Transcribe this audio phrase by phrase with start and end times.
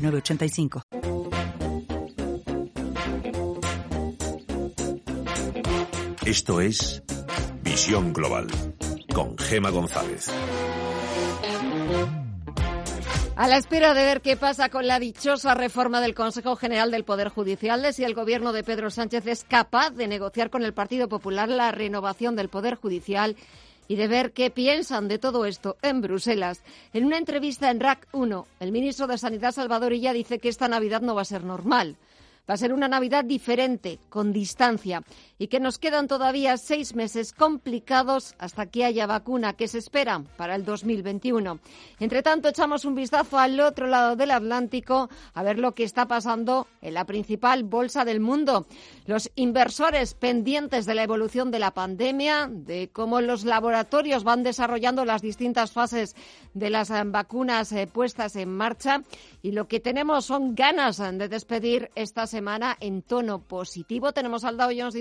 [0.00, 0.82] 906985.
[6.24, 7.02] Esto es
[7.62, 8.46] Visión Global
[9.12, 10.28] con Gema González.
[13.40, 17.04] A la espera de ver qué pasa con la dichosa reforma del Consejo General del
[17.04, 20.74] Poder Judicial, de si el gobierno de Pedro Sánchez es capaz de negociar con el
[20.74, 23.36] Partido Popular la renovación del Poder Judicial
[23.90, 26.62] y de ver qué piensan de todo esto en Bruselas.
[26.92, 30.68] En una entrevista en RAC 1, el ministro de Sanidad Salvador Illa dice que esta
[30.68, 31.96] Navidad no va a ser normal.
[32.48, 35.02] Va a ser una Navidad diferente, con distancia,
[35.40, 40.22] y que nos quedan todavía seis meses complicados hasta que haya vacuna que se espera
[40.36, 41.60] para el 2021.
[41.98, 46.06] Entre tanto, echamos un vistazo al otro lado del Atlántico a ver lo que está
[46.06, 48.66] pasando en la principal bolsa del mundo.
[49.06, 55.06] Los inversores pendientes de la evolución de la pandemia, de cómo los laboratorios van desarrollando
[55.06, 56.16] las distintas fases
[56.52, 59.04] de las eh, vacunas eh, puestas en marcha,
[59.40, 64.12] y lo que tenemos son ganas de despedir esta semana en tono positivo.
[64.12, 64.96] Tenemos al Dow Jones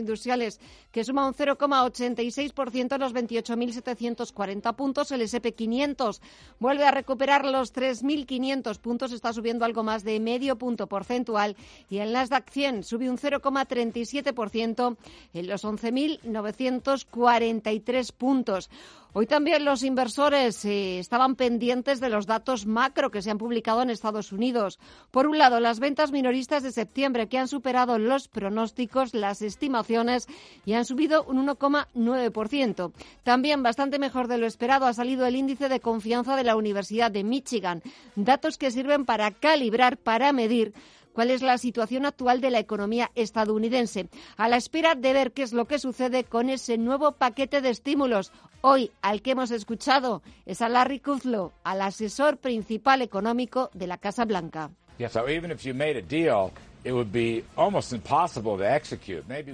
[0.91, 5.11] Que suma un 0,86% en los 28.740 puntos.
[5.11, 6.19] El SP500
[6.59, 11.55] vuelve a recuperar los 3.500 puntos, está subiendo algo más de medio punto porcentual.
[11.89, 14.97] Y el Nasdaq 100 sube un 0,37%
[15.33, 18.69] en los 11.943 puntos.
[19.11, 23.81] Hoy también los inversores eh, estaban pendientes de los datos macro que se han publicado
[23.81, 24.77] en Estados Unidos.
[25.09, 30.27] Por un lado, las ventas minoristas de septiembre que han superado los pronósticos, las estimaciones
[30.63, 32.91] y han subido un 1,9%.
[33.23, 37.09] También bastante mejor de lo esperado ha salido el índice de confianza de la Universidad
[37.09, 37.81] de Michigan,
[38.15, 40.73] datos que sirven para calibrar, para medir
[41.19, 44.07] cuál es la situación actual de la economía estadounidense,
[44.37, 47.71] a la espera de ver qué es lo que sucede con ese nuevo paquete de
[47.71, 48.31] estímulos.
[48.61, 53.97] Hoy, al que hemos escuchado, es a Larry Kudlow, al asesor principal económico de la
[53.97, 54.71] Casa Blanca.
[54.95, 55.05] Le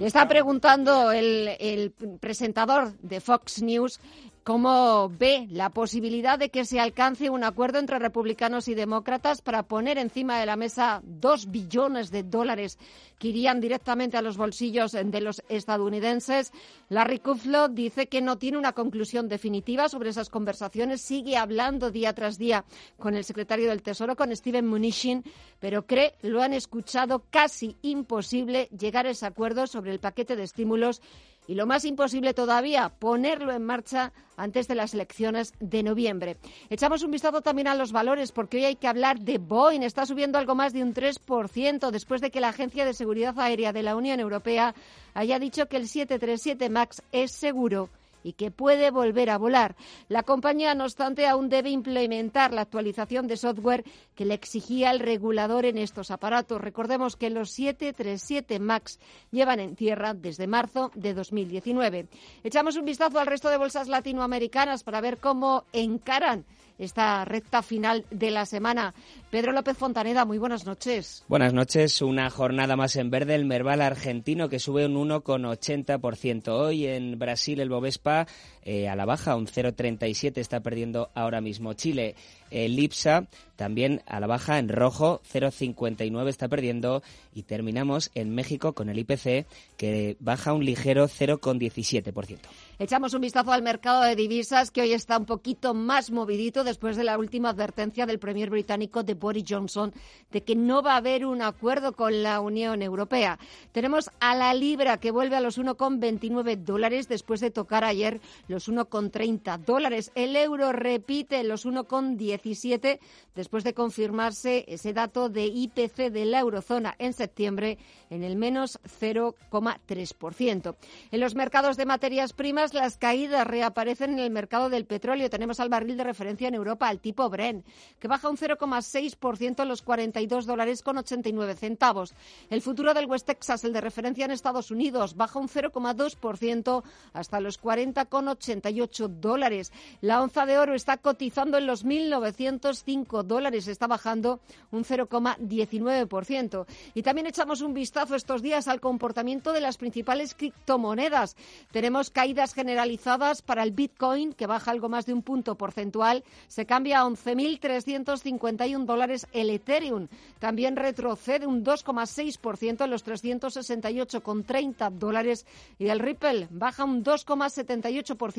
[0.05, 3.99] está preguntando el, el presentador de Fox News
[4.45, 9.63] ¿Cómo ve la posibilidad de que se alcance un acuerdo entre republicanos y demócratas para
[9.63, 12.77] poner encima de la mesa dos billones de dólares
[13.17, 16.51] que irían directamente a los bolsillos de los estadounidenses?
[16.89, 22.13] Larry Kudlow dice que no tiene una conclusión definitiva sobre esas conversaciones, sigue hablando día
[22.13, 22.65] tras día
[22.99, 25.23] con el secretario del Tesoro, con Steven Mnuchin,
[25.59, 30.43] pero cree, lo han escuchado, casi imposible llegar a ese acuerdo sobre el paquete de
[30.43, 31.01] estímulos
[31.47, 36.37] y lo más imposible todavía, ponerlo en marcha antes de las elecciones de noviembre.
[36.69, 39.81] Echamos un vistazo también a los valores porque hoy hay que hablar de Boeing.
[39.81, 43.73] Está subiendo algo más de un 3% después de que la Agencia de Seguridad Aérea
[43.73, 44.75] de la Unión Europea
[45.13, 47.89] haya dicho que el 737 MAX es seguro
[48.25, 49.75] y que puede volver a volar.
[50.09, 54.99] La compañía, no obstante, aún debe implementar la actualización de software que le exigía el
[54.99, 56.59] regulador en estos aparatos.
[56.59, 58.99] Recordemos que los 737 MAX
[59.31, 62.07] llevan en tierra desde marzo de 2019.
[62.43, 66.45] Echamos un vistazo al resto de bolsas latinoamericanas para ver cómo encaran
[66.77, 68.93] esta recta final de la semana.
[69.29, 71.23] Pedro López Fontaneda, muy buenas noches.
[71.27, 72.01] Buenas noches.
[72.01, 73.35] Una jornada más en verde.
[73.35, 76.47] El Merval argentino que sube un 1,80%.
[76.49, 78.27] Hoy en Brasil el Bovespa
[78.65, 82.15] eh, a la baja, un 0,37 está perdiendo ahora mismo Chile.
[82.49, 87.03] El IPSA también a la baja en rojo, 0,59 está perdiendo.
[87.33, 89.45] Y terminamos en México con el IPC
[89.77, 92.39] que baja un ligero 0,17%.
[92.79, 96.97] Echamos un vistazo al mercado de divisas que hoy está un poquito más movidito después
[96.97, 99.93] de la última advertencia del premier británico de Boris Johnson
[100.31, 103.37] de que no va a haber un acuerdo con la Unión Europea.
[103.71, 108.21] Tenemos a la libra que vuelve a los 1,29 dólares después de tocar ayer
[108.59, 110.11] 1,30 dólares.
[110.15, 112.99] El euro repite los 1,17
[113.35, 117.77] después de confirmarse ese dato de IPC de la eurozona en septiembre
[118.09, 120.75] en el menos 0,3%.
[121.11, 125.29] En los mercados de materias primas, las caídas reaparecen en el mercado del petróleo.
[125.29, 127.65] Tenemos al barril de referencia en Europa, al tipo Brent,
[127.99, 132.13] que baja un 0,6% a los 42 dólares con 89 centavos.
[132.49, 137.39] El futuro del West Texas, el de referencia en Estados Unidos, baja un 0,2% hasta
[137.39, 139.71] los 40,80 1.188 dólares.
[140.01, 144.39] La onza de oro está cotizando en los 1.905 dólares, está bajando
[144.71, 146.65] un 0,19%.
[146.93, 151.35] Y también echamos un vistazo estos días al comportamiento de las principales criptomonedas.
[151.71, 156.65] Tenemos caídas generalizadas para el Bitcoin, que baja algo más de un punto porcentual, se
[156.65, 160.07] cambia a 11.351 dólares el Ethereum.
[160.39, 165.45] También retrocede un 2,6% en los 368,30 dólares
[165.79, 168.34] y el Ripple baja un 2,78%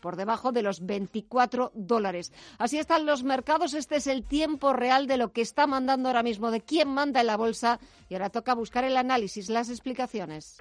[0.00, 2.32] por debajo de los 24 dólares.
[2.58, 3.74] Así están los mercados.
[3.74, 7.20] Este es el tiempo real de lo que está mandando ahora mismo, de quién manda
[7.20, 7.80] en la bolsa.
[8.08, 10.58] Y ahora toca buscar el análisis, las explicaciones.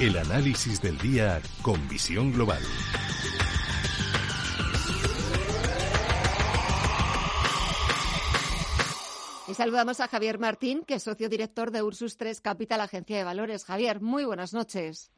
[0.00, 2.62] El análisis del día con visión global.
[9.54, 13.22] Y saludamos a Javier Martín, que es socio director de Ursus 3 Capital, Agencia de
[13.22, 13.64] Valores.
[13.64, 15.12] Javier, muy buenas noches.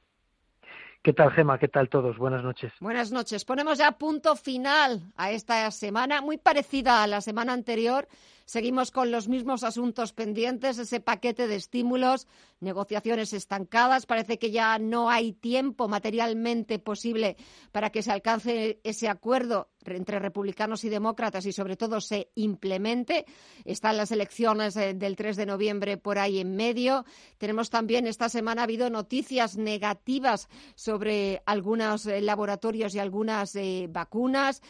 [1.03, 1.59] ¿Qué tal, Gema?
[1.59, 2.19] ¿Qué tal todos?
[2.19, 2.71] Buenas noches.
[2.79, 3.47] Buenas noches.
[3.47, 8.09] Ponemos ya punto final a esta semana, muy parecida a la semana anterior.
[8.47, 12.29] Seguimos con los mismos asuntos pendientes, ese paquete de estímulos,
[12.61, 14.07] negociaciones estancadas.
[14.07, 17.37] Parece que ya no hay tiempo materialmente posible
[17.73, 23.27] para que se alcance ese acuerdo entre republicanos y demócratas y sobre todo se implemente.
[23.65, 27.05] Están las elecciones eh, del 3 de noviembre por ahí en medio.
[27.39, 33.89] Tenemos también esta semana ha habido noticias negativas sobre algunos eh, laboratorios y algunas eh,
[33.91, 34.63] vacunas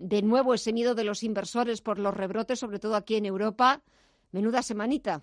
[0.00, 3.82] de nuevo ese miedo de los inversores por los rebrotes, sobre todo aquí en Europa.
[4.32, 5.22] Menuda semanita.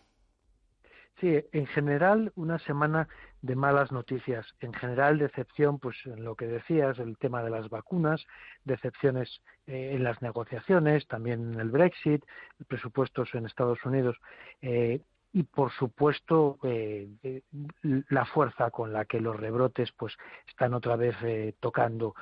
[1.20, 3.08] Sí, en general una semana
[3.42, 4.46] de malas noticias.
[4.60, 8.24] En general decepción, pues en lo que decías, el tema de las vacunas,
[8.66, 12.24] decepciones eh, en las negociaciones, también en el Brexit,
[12.68, 14.16] presupuestos en Estados Unidos.
[14.62, 15.02] Eh,
[15.34, 17.42] y por supuesto eh,
[17.82, 20.16] la fuerza con la que los rebrotes pues
[20.48, 21.16] están otra vez
[21.60, 22.16] tocando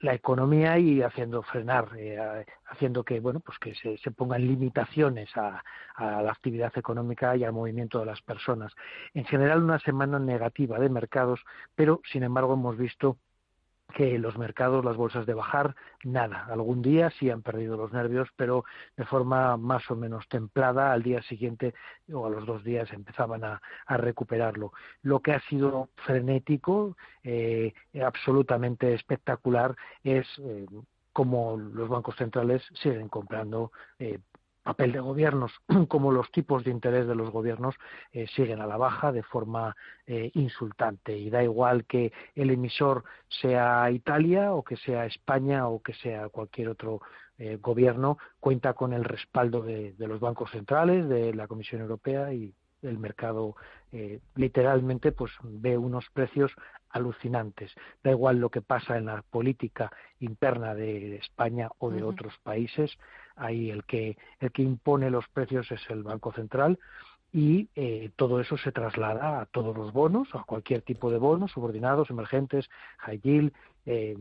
[0.00, 5.28] la economía y haciendo frenar, eh, haciendo que bueno pues que se, se pongan limitaciones
[5.36, 5.62] a,
[5.96, 8.72] a, la actividad económica y al movimiento de las personas.
[9.14, 11.40] En general una semana negativa de mercados,
[11.74, 13.18] pero sin embargo hemos visto
[13.94, 16.46] que los mercados, las bolsas de bajar, nada.
[16.50, 18.64] Algún día sí han perdido los nervios, pero
[18.96, 20.92] de forma más o menos templada.
[20.92, 21.74] Al día siguiente
[22.12, 24.72] o a los dos días empezaban a, recuperarlo.
[25.02, 30.66] Lo que ha sido frenético, eh, absolutamente espectacular, es eh,
[31.12, 33.70] cómo los bancos centrales siguen comprando
[34.00, 34.18] eh,
[34.64, 35.52] papel de gobiernos,
[35.88, 37.76] como los tipos de interés de los gobiernos
[38.12, 39.76] eh, siguen a la baja de forma
[40.06, 41.16] eh, insultante.
[41.16, 46.30] Y da igual que el emisor sea Italia o que sea España o que sea
[46.30, 47.02] cualquier otro
[47.38, 52.32] eh, gobierno, cuenta con el respaldo de, de, los bancos centrales, de la Comisión Europea
[52.32, 52.52] y
[52.82, 53.54] el mercado
[54.34, 56.52] literalmente pues ve unos precios
[56.90, 57.72] alucinantes.
[58.02, 62.98] Da igual lo que pasa en la política interna de España o de otros países,
[63.36, 66.78] ahí el que, el que impone los precios es el Banco Central
[67.32, 71.50] y eh, todo eso se traslada a todos los bonos, a cualquier tipo de bonos,
[71.50, 73.52] subordinados, emergentes, high yield,
[73.86, 74.16] eh,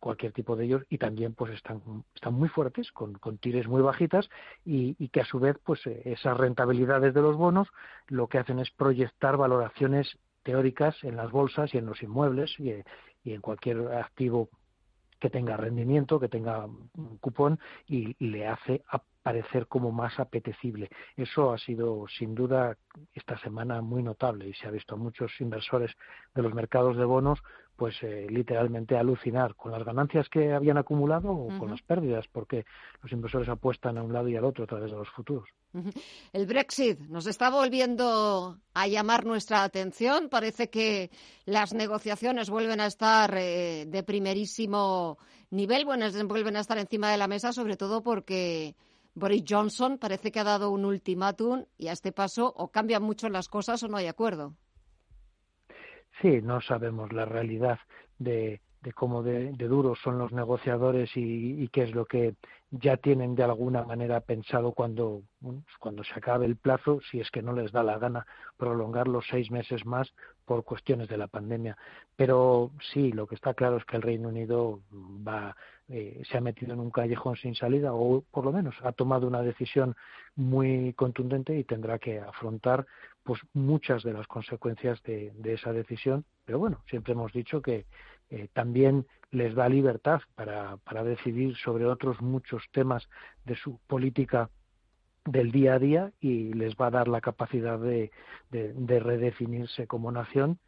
[0.00, 1.82] cualquier tipo de ellos y también pues están,
[2.14, 4.28] están muy fuertes con, con tires muy bajitas
[4.64, 7.68] y, que a su vez pues eh, esas rentabilidades de los bonos
[8.08, 12.72] lo que hacen es proyectar valoraciones teóricas en las bolsas y en los inmuebles y,
[13.24, 14.48] y en cualquier activo
[15.18, 18.82] que tenga rendimiento, que tenga un cupón y, le hace
[19.22, 20.90] parecer como más apetecible.
[21.16, 22.76] Eso ha sido sin duda
[23.14, 25.92] esta semana muy notable y se ha visto a muchos inversores
[26.34, 27.40] de los mercados de bonos
[27.78, 32.66] pues eh, literalmente alucinar con las ganancias que habían acumulado o con las pérdidas, porque
[33.00, 35.48] los inversores apuestan a un lado y al otro a través de los futuros.
[36.32, 40.28] El Brexit nos está volviendo a llamar nuestra atención.
[40.28, 41.10] Parece que
[41.46, 45.16] las negociaciones vuelven a estar eh, de primerísimo
[45.50, 48.74] nivel, bueno, vuelven a estar encima de la mesa, sobre todo porque
[49.14, 53.28] Boris Johnson parece que ha dado un ultimátum y a este paso o cambian mucho
[53.28, 54.56] las cosas o no hay acuerdo.
[56.20, 57.78] Sí, no sabemos la realidad
[58.18, 62.34] de, de cómo de, duros son los negociadores y, y, qué es lo que
[62.70, 67.30] ya tienen de alguna manera pensado cuando, pues cuando se acabe el plazo, si es
[67.30, 70.12] que no les da la gana prolongar los seis meses más
[70.44, 71.76] por cuestiones de la pandemia.
[72.16, 75.56] Pero sí, lo que está claro es que el Reino Unido va,
[75.90, 79.26] eh, se ha metido en un callejón sin salida o por lo menos ha tomado
[79.26, 79.96] una decisión
[80.36, 82.86] muy contundente y tendrá que afrontar
[83.24, 86.26] pues muchas de las consecuencias de, esa decisión.
[86.44, 87.86] Pero bueno, siempre hemos dicho que
[88.28, 93.08] eh, también les da libertad para, para decidir sobre otros muchos temas
[93.46, 94.50] de su política
[95.24, 98.10] del día a día y les va a dar la capacidad de
[98.50, 100.58] redefinirse como nación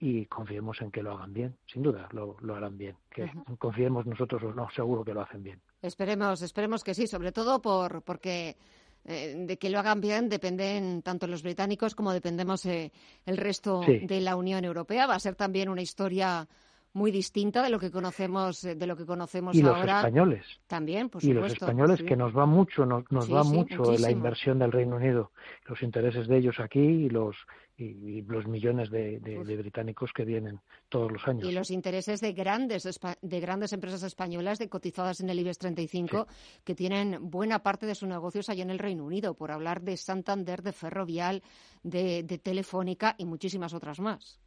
[0.00, 2.96] y confiemos en que lo hagan bien, sin duda lo, harán bien.
[3.10, 5.60] Que confiemos nosotros o no, seguro que lo hacen bien.
[5.82, 8.56] Esperemos, esperemos que sí, sobre todo por porque
[9.04, 12.92] eh, de que lo hagan bien dependen tanto los británicos como dependemos eh,
[13.26, 15.06] el resto de la Unión Europea.
[15.06, 16.48] Va a ser también una historia
[16.92, 20.44] muy distinta de lo que conocemos de lo que conocemos y los españoles.
[20.66, 24.72] También por y los españoles que nos va mucho nos, va mucho la inversión del
[24.72, 25.30] Reino Unido.
[25.66, 27.36] Los intereses de ellos aquí y los
[27.76, 29.18] y, los millones de,
[29.58, 31.48] británicos que vienen todos los años.
[31.48, 32.88] Y los intereses de grandes
[33.22, 36.26] de grandes empresas españolas de cotizadas en el IBEX 35
[36.64, 39.96] que tienen buena parte de sus negocios allá en el Reino Unido por hablar de
[39.96, 41.42] Santander de Ferrovial
[41.84, 44.40] de Telefónica y muchísimas otras más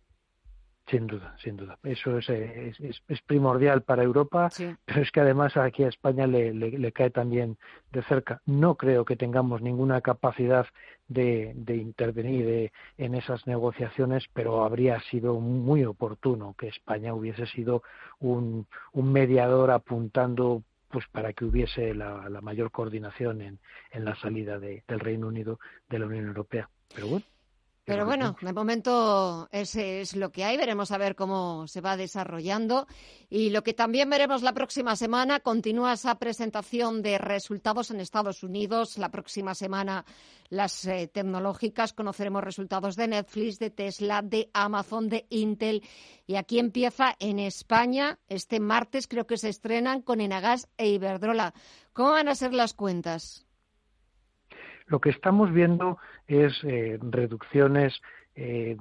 [0.87, 1.79] sin duda, sin duda.
[1.83, 4.49] Eso es, es, primordial para Europa,
[4.85, 7.57] pero es que además aquí a España le, le, cae también
[7.91, 8.41] de cerca.
[8.45, 10.67] No creo que tengamos ninguna capacidad
[11.07, 17.45] de, de intervenir de, en esas negociaciones, pero habría sido muy oportuno que España hubiese
[17.47, 17.83] sido
[18.19, 23.59] un, un mediador apuntando pues para que hubiese la, la mayor coordinación en,
[23.91, 25.59] en la salida del Reino Unido
[25.89, 26.69] de la Unión Europea.
[26.93, 27.25] Pero bueno,
[27.85, 30.55] pero bueno, de momento ese es lo que hay.
[30.55, 32.87] Veremos a ver cómo se va desarrollando.
[33.29, 38.41] Y lo que también veremos la próxima semana, continúa esa presentación de resultados en Estados
[38.41, 38.97] Unidos.
[38.97, 40.05] La próxima semana
[40.47, 45.83] las eh, tecnológicas conoceremos resultados de Netflix, de Tesla, de Amazon, de Intel.
[46.25, 48.17] Y aquí empieza en España.
[48.29, 51.53] Este martes creo que se estrenan con Enagas e Iberdrola.
[51.91, 53.45] ¿Cómo van a ser las cuentas?
[54.93, 55.97] Lo que estamos viendo
[56.27, 57.99] es eh, reducciones
[58.35, 58.77] eh,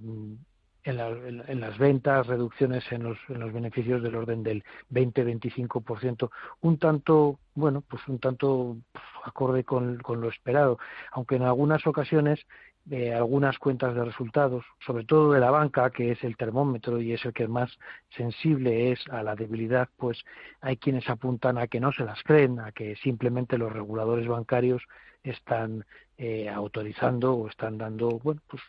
[0.85, 3.19] en, las ventas, reducciones en los,
[3.50, 8.76] beneficios del orden del 20-25%, un tanto, bueno, pues un tanto
[9.25, 10.78] acorde con, lo esperado,
[11.12, 12.47] aunque en algunas ocasiones
[12.90, 17.14] eh, algunas cuentas de resultados, sobre todo de la banca, que es el termómetro y
[17.14, 17.78] es el que más
[18.14, 20.23] sensible es a la debilidad, pues
[20.61, 24.83] hay quienes apuntan a que no se las creen, a que simplemente los reguladores bancarios
[25.22, 25.84] están
[26.18, 28.62] eh, autorizando o están dando bueno pues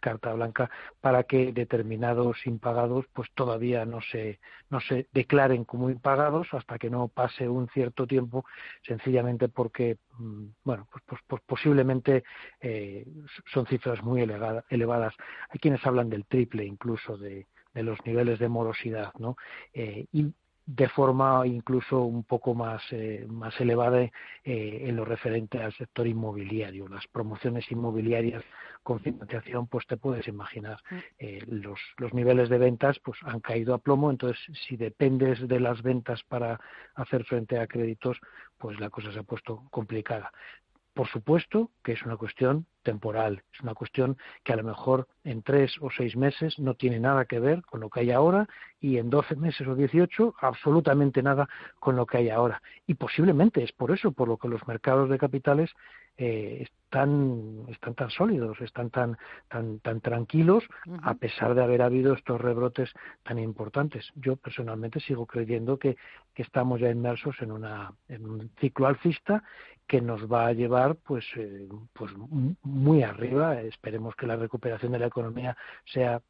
[0.00, 6.48] carta blanca para que determinados impagados pues todavía no se no se declaren como impagados
[6.52, 8.44] hasta que no pase un cierto tiempo
[8.86, 12.24] sencillamente porque mm, bueno pues, pues, pues posiblemente
[12.60, 13.06] eh,
[13.52, 15.14] son cifras muy elevadas.
[15.50, 19.36] Hay quienes hablan del triple incluso de, de los niveles de morosidad no
[19.74, 20.32] eh, y
[20.66, 24.10] de forma incluso un poco más, eh, más elevada eh,
[24.44, 26.88] en lo referente al sector inmobiliario.
[26.88, 28.42] Las promociones inmobiliarias
[28.82, 30.96] con financiación, pues te puedes imaginar, mm.
[31.20, 35.60] eh, los, los niveles de ventas pues han caído a plomo, entonces si dependes de
[35.60, 36.60] las ventas para
[36.96, 38.18] hacer frente a créditos,
[38.58, 40.32] pues la cosa se ha puesto complicada.
[40.96, 45.42] Por supuesto que es una cuestión temporal, es una cuestión que a lo mejor en
[45.42, 48.48] tres o seis meses no tiene nada que ver con lo que hay ahora
[48.80, 51.50] y en doce meses o dieciocho absolutamente nada
[51.80, 52.62] con lo que hay ahora.
[52.86, 55.70] Y posiblemente es por eso por lo que los mercados de capitales
[56.18, 59.18] eh, están, están tan sólidos, están tan,
[59.48, 60.64] tan, tan tranquilos,
[61.02, 62.90] a pesar de haber habido estos rebrotes
[63.22, 64.10] tan importantes.
[64.14, 65.96] Yo personalmente sigo creyendo que,
[66.32, 69.42] que estamos ya inmersos en, una, en un ciclo alcista
[69.86, 72.12] que nos va a llevar pues, eh, pues
[72.62, 73.60] muy arriba.
[73.60, 76.22] Esperemos que la recuperación de la economía sea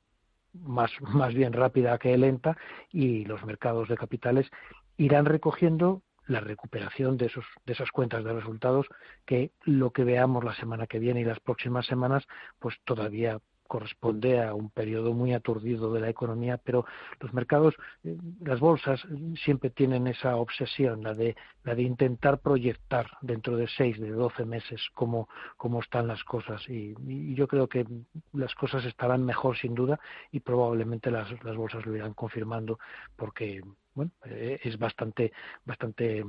[0.53, 2.57] más, más bien rápida que lenta
[2.91, 4.51] y los mercados de capitales
[4.97, 8.87] irán recogiendo la recuperación de, esos, de esas cuentas de resultados
[9.25, 12.27] que lo que veamos la semana que viene y las próximas semanas
[12.59, 16.87] pues todavía corresponde a un periodo muy aturdido de la economía, pero
[17.21, 19.01] los mercados, eh, las bolsas
[19.45, 24.45] siempre tienen esa obsesión, la de, la de intentar proyectar dentro de seis, de doce
[24.45, 26.63] meses cómo, cómo están las cosas.
[26.69, 26.95] Y,
[27.35, 27.87] yo creo que
[28.33, 29.99] las cosas estarán mejor sin duda
[30.31, 32.79] y probablemente las, las bolsas lo irán confirmando
[33.17, 33.63] porque
[33.97, 35.33] bueno, eh, es bastante,
[35.65, 36.23] bastante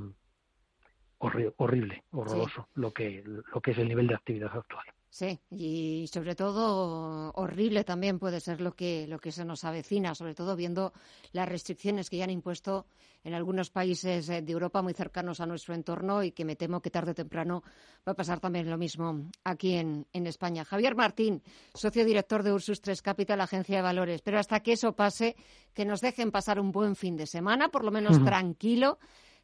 [1.18, 4.86] horrible, horroroso lo que lo que es el nivel de actividad actual.
[5.10, 10.14] Sí, y sobre todo horrible también puede ser lo que, lo que se nos avecina,
[10.14, 10.92] sobre todo viendo
[11.32, 12.86] las restricciones que ya han impuesto
[13.24, 16.80] en algunos países eh, de Europa muy cercanos a nuestro entorno y que me temo
[16.80, 17.62] que tarde o temprano
[18.06, 20.64] va a pasar también lo mismo aquí en, en España.
[20.64, 21.42] Javier Martín,
[21.74, 24.20] socio director de Ursus 3 Capital, agencia de valores.
[24.20, 25.36] Pero hasta que eso pase,
[25.72, 28.98] que nos dejen pasar un buen fin de semana, por lo menos tranquilo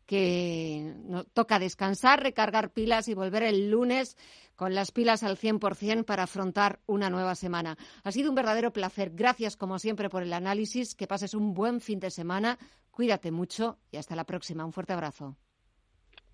[0.06, 0.94] que
[1.32, 4.16] toca descansar, recargar pilas y volver el lunes
[4.56, 7.76] con las pilas al 100% para afrontar una nueva semana.
[8.02, 9.10] Ha sido un verdadero placer.
[9.14, 10.94] Gracias, como siempre, por el análisis.
[10.94, 12.58] Que pases un buen fin de semana.
[12.90, 14.64] Cuídate mucho y hasta la próxima.
[14.64, 15.36] Un fuerte abrazo.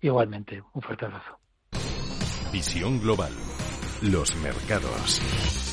[0.01, 1.39] Igualmente, un fuerte abrazo.
[2.51, 3.31] Visión global.
[4.01, 5.70] Los mercados.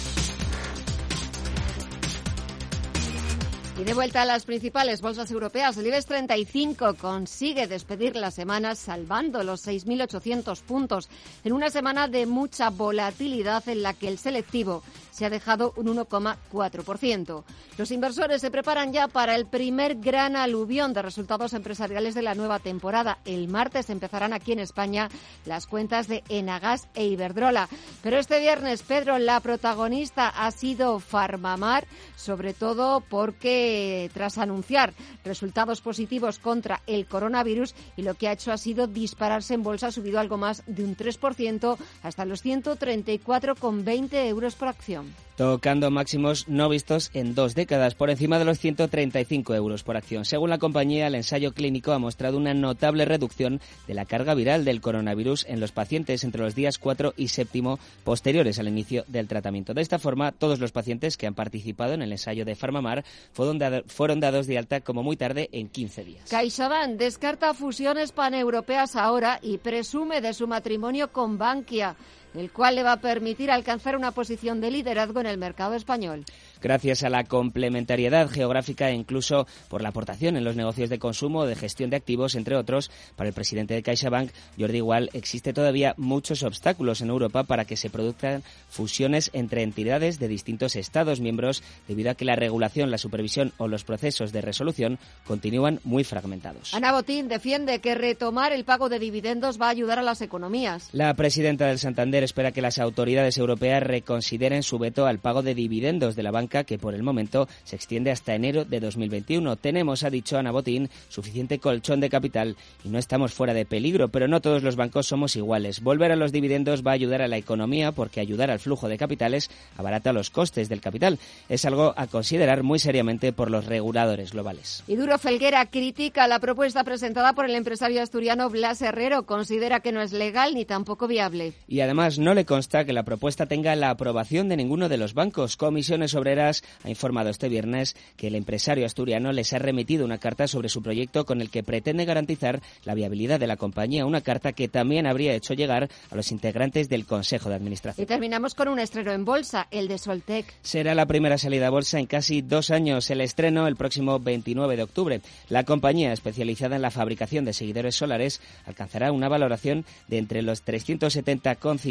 [3.79, 8.75] Y de vuelta a las principales bolsas europeas, el IBEX 35 consigue despedir la semana
[8.75, 11.09] salvando los 6.800 puntos
[11.45, 14.83] en una semana de mucha volatilidad en la que el selectivo
[15.13, 17.45] se ha dejado un 1,4%.
[17.77, 22.35] Los inversores se preparan ya para el primer gran aluvión de resultados empresariales de la
[22.35, 23.19] nueva temporada.
[23.25, 25.09] El martes empezarán aquí en España
[25.45, 27.69] las cuentas de Enagas e Iberdrola.
[28.03, 33.68] Pero este viernes, Pedro, la protagonista ha sido Farmamar, sobre todo porque
[34.13, 34.95] tras anunciar
[35.25, 39.89] resultados positivos contra el coronavirus y lo que ha hecho ha sido dispararse en bolsa,
[39.89, 46.49] ha subido algo más de un 3% hasta los 134,20 euros por acción tocando máximos
[46.49, 50.25] no vistos en dos décadas, por encima de los 135 euros por acción.
[50.25, 54.65] Según la compañía, el ensayo clínico ha mostrado una notable reducción de la carga viral
[54.65, 57.63] del coronavirus en los pacientes entre los días 4 y 7
[58.03, 59.75] posteriores al inicio del tratamiento.
[59.75, 63.59] De esta forma, todos los pacientes que han participado en el ensayo de Farmamar fueron,
[63.59, 66.31] dados de alta como muy tarde en 15 días.
[66.31, 71.95] CaixaBank descarta fusiones paneuropeas ahora y presume de su matrimonio con Bankia
[72.35, 76.25] el cual le va a permitir alcanzar una posición de liderazgo en el mercado español
[76.61, 81.41] gracias a la complementariedad geográfica e incluso por la aportación en los negocios de consumo
[81.41, 82.91] o de gestión de activos, entre otros.
[83.17, 87.77] Para el presidente de CaixaBank, Jordi Igual, existe todavía muchos obstáculos en Europa para que
[87.77, 92.99] se produzcan fusiones entre entidades de distintos Estados miembros debido a que la regulación, la
[92.99, 96.75] supervisión o los procesos de resolución continúan muy fragmentados.
[96.75, 100.89] Ana Botín defiende que retomar el pago de dividendos va a ayudar a las economías.
[100.93, 105.55] La presidenta del Santander espera que las autoridades europeas reconsideren su veto al pago de
[105.55, 109.57] dividendos de la banca que por el momento se extiende hasta enero de 2021.
[109.57, 114.09] Tenemos, ha dicho Ana Botín, suficiente colchón de capital y no estamos fuera de peligro,
[114.09, 115.81] pero no todos los bancos somos iguales.
[115.83, 118.99] Volver a los dividendos va a ayudar a la economía porque ayudar al flujo de
[118.99, 121.19] capitales abarata los costes del capital.
[121.49, 124.83] Es algo a considerar muy seriamente por los reguladores globales.
[124.87, 129.25] Y Duro Felguera critica la propuesta presentada por el empresario asturiano Blas Herrero.
[129.25, 131.53] Considera que no es legal ni tampoco viable.
[131.67, 135.13] Y además no le consta que la propuesta tenga la aprobación de ninguno de los
[135.13, 135.57] bancos.
[135.57, 136.53] Comisiones sobre ha
[136.85, 141.25] informado este viernes que el empresario asturiano les ha remitido una carta sobre su proyecto
[141.25, 145.35] con el que pretende garantizar la viabilidad de la compañía, una carta que también habría
[145.35, 148.05] hecho llegar a los integrantes del Consejo de Administración.
[148.05, 150.55] Y terminamos con un estreno en bolsa, el de Soltec.
[150.63, 154.77] Será la primera salida a bolsa en casi dos años, el estreno el próximo 29
[154.77, 155.21] de octubre.
[155.49, 160.61] La compañía, especializada en la fabricación de seguidores solares, alcanzará una valoración de entre los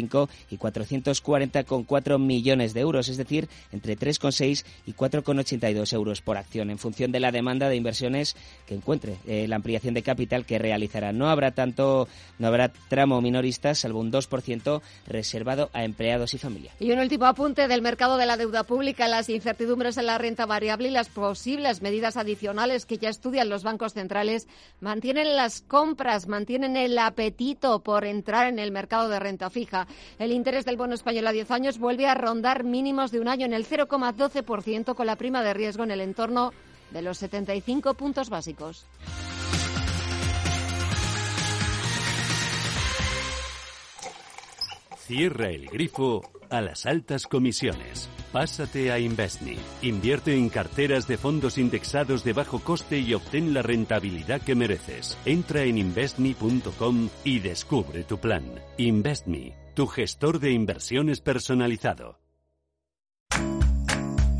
[0.08, 6.70] 370,5 y 440,4 millones de euros, es decir, entre 3,6 y 4,82 euros por acción,
[6.70, 10.58] en función de la demanda de inversiones que encuentre eh, la ampliación de capital que
[10.58, 11.12] realizará.
[11.12, 16.72] No habrá tanto, no habrá tramo minorista, salvo un 2% reservado a empleados y familia.
[16.80, 20.46] Y un último apunte del mercado de la deuda pública, las incertidumbres en la renta
[20.46, 24.48] variable y las posibles medidas adicionales que ya estudian los bancos centrales
[24.80, 29.86] mantienen las compras, mantienen el apetito por entrar en el mercado de renta fija.
[30.18, 33.46] El interés del bono español a 10 años vuelve a rondar mínimos de un año
[33.46, 36.52] en el 0,2 12% con la prima de riesgo en el entorno
[36.90, 38.86] de los 75 puntos básicos.
[45.06, 48.10] Cierra el grifo a las altas comisiones.
[48.30, 49.56] Pásate a Investme.
[49.80, 55.16] Invierte en carteras de fondos indexados de bajo coste y obtén la rentabilidad que mereces.
[55.24, 58.44] Entra en investme.com y descubre tu plan.
[58.76, 62.18] Investme, tu gestor de inversiones personalizado.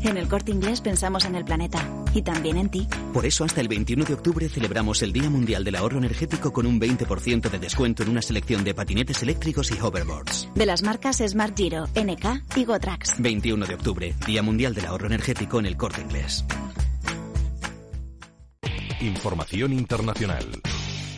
[0.03, 1.79] En el corte inglés pensamos en el planeta
[2.13, 2.89] y también en ti.
[3.13, 6.67] Por eso hasta el 21 de octubre celebramos el Día Mundial del Ahorro Energético con
[6.67, 10.49] un 20% de descuento en una selección de patinetes eléctricos y hoverboards.
[10.55, 13.21] De las marcas Smart Giro, NK y Gotrax.
[13.21, 16.43] 21 de octubre, Día Mundial del Ahorro Energético en el corte inglés.
[18.99, 20.43] Información internacional.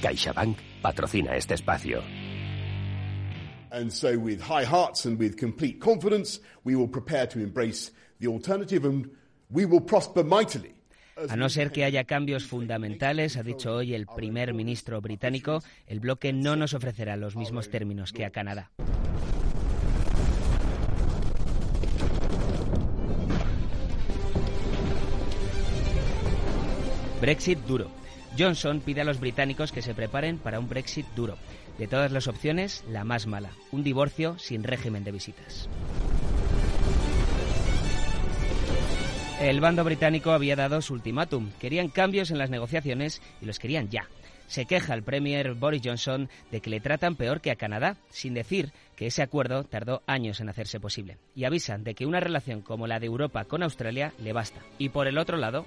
[0.04, 2.04] CaixaBank patrocina este espacio.
[3.72, 7.92] And so with high hearts and with complete confidence, we will prepare to embrace
[11.30, 16.00] a no ser que haya cambios fundamentales, ha dicho hoy el primer ministro británico, el
[16.00, 18.72] bloque no nos ofrecerá los mismos términos que a Canadá.
[27.20, 27.90] Brexit duro.
[28.38, 31.38] Johnson pide a los británicos que se preparen para un Brexit duro.
[31.78, 35.70] De todas las opciones, la más mala, un divorcio sin régimen de visitas.
[39.42, 41.50] El bando británico había dado su ultimátum.
[41.60, 44.08] Querían cambios en las negociaciones y los querían ya.
[44.46, 48.36] Se queja el Premier Boris Johnson de que le tratan peor que a Canadá, sin
[48.36, 48.72] decir
[49.02, 51.18] que ese acuerdo tardó años en hacerse posible.
[51.34, 54.62] Y avisan de que una relación como la de Europa con Australia le basta.
[54.78, 55.66] Y por el otro lado...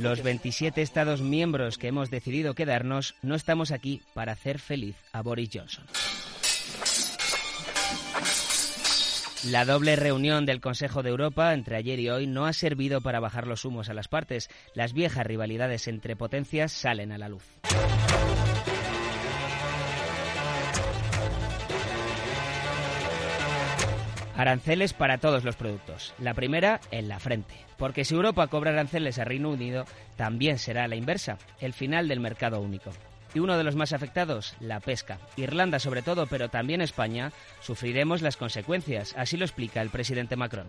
[0.00, 5.22] Los 27 Estados miembros que hemos decidido quedarnos no estamos aquí para hacer feliz a
[5.22, 5.86] Boris Johnson.
[9.44, 13.20] La doble reunión del Consejo de Europa entre ayer y hoy no ha servido para
[13.20, 14.50] bajar los humos a las partes.
[14.74, 17.44] Las viejas rivalidades entre potencias salen a la luz.
[24.40, 26.14] Aranceles para todos los productos.
[26.18, 27.54] La primera en la frente.
[27.76, 29.84] Porque si Europa cobra aranceles a Reino Unido,
[30.16, 32.90] también será la inversa, el final del mercado único.
[33.34, 35.18] Y uno de los más afectados, la pesca.
[35.36, 39.14] Irlanda sobre todo, pero también España, sufriremos las consecuencias.
[39.14, 40.68] Así lo explica el presidente Macron.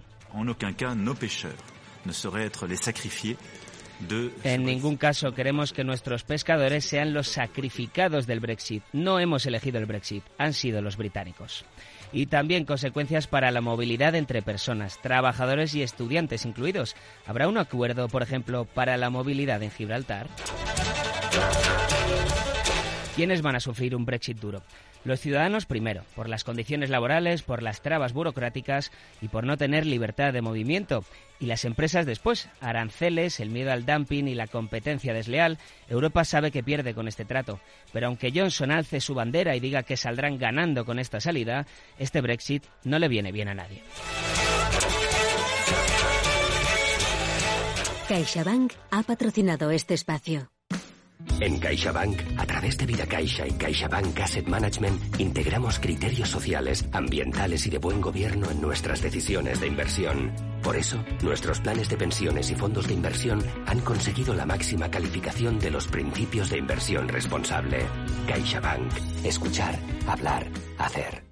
[4.44, 8.84] En ningún caso queremos que nuestros pescadores sean los sacrificados del Brexit.
[8.94, 11.66] No hemos elegido el Brexit, han sido los británicos.
[12.14, 16.96] Y también consecuencias para la movilidad entre personas, trabajadores y estudiantes incluidos.
[17.26, 20.28] ¿Habrá un acuerdo, por ejemplo, para la movilidad en Gibraltar?
[23.16, 24.62] ¿Quiénes van a sufrir un Brexit duro?
[25.04, 29.86] Los ciudadanos primero, por las condiciones laborales, por las trabas burocráticas y por no tener
[29.86, 31.04] libertad de movimiento.
[31.40, 35.58] Y las empresas después, aranceles, el miedo al dumping y la competencia desleal.
[35.90, 37.60] Europa sabe que pierde con este trato.
[37.92, 41.66] Pero aunque Johnson alce su bandera y diga que saldrán ganando con esta salida,
[41.98, 43.82] este Brexit no le viene bien a nadie.
[48.08, 50.52] CaixaBank ha patrocinado este espacio.
[51.40, 57.66] En CaixaBank, a través de Vida Caixa y CaixaBank Asset Management, integramos criterios sociales, ambientales
[57.66, 60.32] y de buen gobierno en nuestras decisiones de inversión.
[60.62, 65.58] Por eso, nuestros planes de pensiones y fondos de inversión han conseguido la máxima calificación
[65.58, 67.88] de los principios de inversión responsable.
[68.28, 68.92] CaixaBank.
[69.24, 70.46] Escuchar, hablar,
[70.78, 71.31] hacer.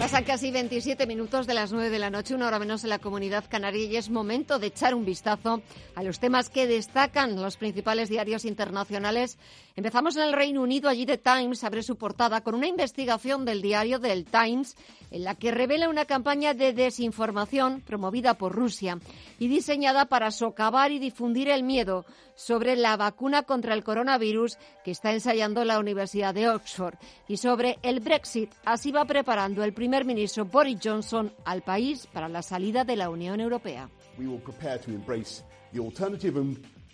[0.00, 3.00] Pasan casi 27 minutos de las 9 de la noche, una hora menos en la
[3.00, 5.60] comunidad canaria, y es momento de echar un vistazo
[5.94, 9.38] a los temas que destacan los principales diarios internacionales.
[9.76, 13.60] Empezamos en el Reino Unido, allí The Times abre su portada con una investigación del
[13.60, 14.74] diario del Times
[15.10, 18.98] en la que revela una campaña de desinformación promovida por Rusia
[19.38, 24.92] y diseñada para socavar y difundir el miedo sobre la vacuna contra el coronavirus que
[24.92, 26.94] está ensayando la Universidad de Oxford
[27.28, 28.50] y sobre el Brexit.
[28.64, 33.10] Así va preparando el primer ministro Boris Johnson al país para la salida de la
[33.10, 33.88] Unión Europea.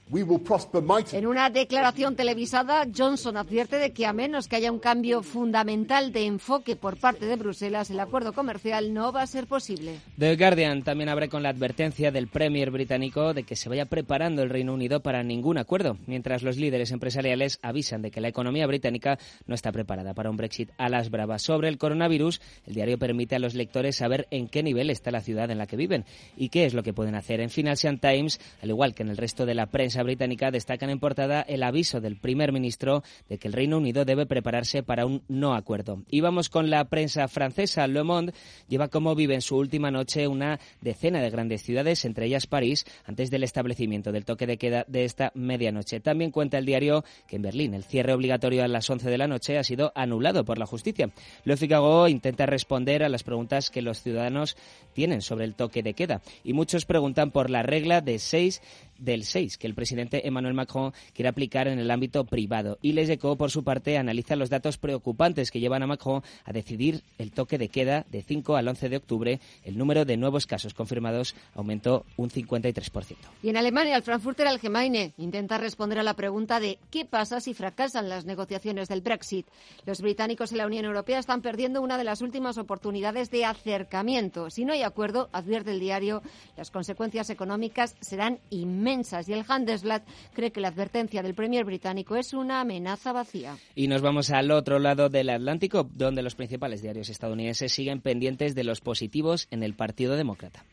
[0.09, 6.12] En una declaración televisada, Johnson advierte de que a menos que haya un cambio fundamental
[6.12, 9.99] de enfoque por parte de Bruselas, el acuerdo comercial no va a ser posible.
[10.16, 14.45] The Guardian también abre con la advertencia del Premier británico de que se vaya preparando
[14.45, 18.69] el Reino Unido para ningún acuerdo, mientras los líderes empresariales avisan de que la economía
[18.69, 21.42] británica no está preparada para un Brexit a las bravas.
[21.42, 25.21] Sobre el coronavirus, el diario permite a los lectores saber en qué nivel está la
[25.21, 26.05] ciudad en la que viven
[26.37, 27.40] y qué es lo que pueden hacer.
[27.40, 30.99] En Financial Times, al igual que en el resto de la prensa británica destacan en
[30.99, 35.23] portada el aviso del primer ministro de que el Reino Unido debe prepararse para un
[35.29, 36.03] no acuerdo.
[36.11, 37.87] Y vamos con la prensa francesa.
[37.87, 38.33] Le Monde
[38.69, 42.85] lleva como vive en su última noche una decena de grandes ciudades, entre ellas París,
[43.05, 46.01] antes del establecimiento del toque de queda de esta medianoche.
[46.01, 49.29] También cuenta el diario que en Berlín el cierre obligatorio a las 11 de la
[49.29, 51.11] noche ha sido anulado por la justicia.
[51.45, 54.57] Le Figaro intenta responder a las preguntas que los ciudadanos
[54.93, 58.63] tienen sobre el toque de queda y muchos preguntan por la regla de seis
[58.99, 62.79] del 6 que el presidente Emmanuel Macron quiere aplicar en el ámbito privado.
[62.83, 66.53] Y Les Eco, por su parte, analiza los datos preocupantes que llevan a Macron a
[66.53, 69.41] decidir el toque de queda de 5 al 11 de octubre.
[69.65, 73.17] El número de nuevos casos confirmados aumentó un 53%.
[73.43, 77.55] Y en Alemania, el Frankfurter Allgemeine intenta responder a la pregunta de qué pasa si
[77.55, 79.47] fracasan las negociaciones del Brexit.
[79.85, 84.51] Los británicos y la Unión Europea están perdiendo una de las últimas oportunidades de acercamiento.
[84.51, 86.23] Si no hay acuerdo, advierte el diario,
[86.57, 92.14] las consecuencias económicas serán inmensas y el Handelsblatt cree que la advertencia del Premier británico
[92.14, 93.57] es una amenaza vacía.
[93.75, 98.55] Y nos vamos al otro lado del Atlántico, donde los principales diarios estadounidenses siguen pendientes
[98.55, 100.64] de los positivos en el Partido Demócrata.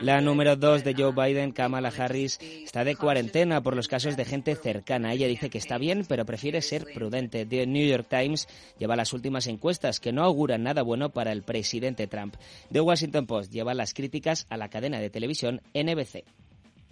[0.00, 4.24] la número dos de Joe Biden, Kamala Harris, está de cuarentena por los casos de
[4.24, 5.12] gente cercana.
[5.12, 7.46] Ella dice que está bien, pero prefiere ser prudente.
[7.46, 11.42] The New York Times lleva las últimas encuestas que no auguran nada bueno para el
[11.42, 12.34] presidente Trump.
[12.72, 16.24] The Washington Post lleva las críticas a la cadena de televisión NBC.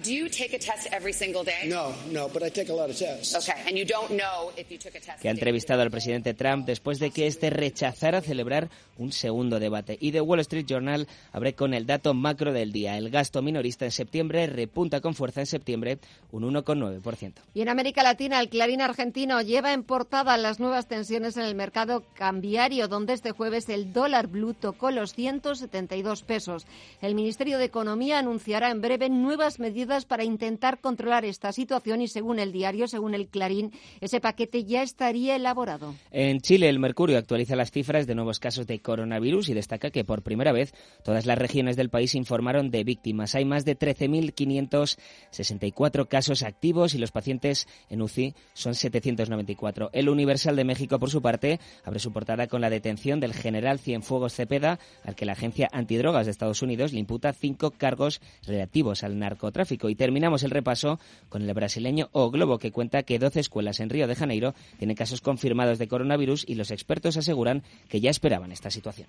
[0.05, 1.71] Do you take a test every single day?
[1.71, 3.35] No, no, but I take a lot of tests.
[3.35, 5.23] Okay, and you don't know if you took a test.
[5.23, 9.97] Que ha entrevistado al presidente Trump después de que este rechazara celebrar un segundo debate.
[9.99, 12.99] Y The Wall Street Journal abre con el dato macro del día.
[12.99, 15.99] El gasto minorista en septiembre repunta con fuerza en septiembre
[16.31, 17.33] un 1,9%.
[17.55, 21.55] Y en América Latina, el Clarín argentino lleva en portada las nuevas tensiones en el
[21.55, 26.67] mercado cambiario, donde este jueves el dólar blue tocó los 172 pesos.
[27.01, 32.09] El Ministerio de Economía anunciará en breve nuevas medidas para intentar controlar esta situación y
[32.09, 35.95] según el diario, según el Clarín, ese paquete ya estaría elaborado.
[36.11, 40.05] En Chile, el Mercurio actualiza las cifras de nuevos casos de coronavirus y destaca que
[40.05, 43.35] por primera vez todas las regiones del país informaron de víctimas.
[43.35, 49.91] Hay más de 13.564 casos activos y los pacientes en UCI son 794.
[49.93, 53.79] El Universal de México, por su parte, abre su portada con la detención del general
[53.79, 59.05] Cienfuegos Cepeda, al que la agencia antidrogas de Estados Unidos le imputa cinco cargos relativos
[59.05, 59.76] al narcotráfico.
[59.89, 63.91] Y terminamos el repaso con el brasileño O Globo, que cuenta que 12 escuelas en
[63.91, 68.53] Río de Janeiro tienen casos confirmados de coronavirus y los expertos aseguran que ya esperaban
[68.53, 69.09] esta situación.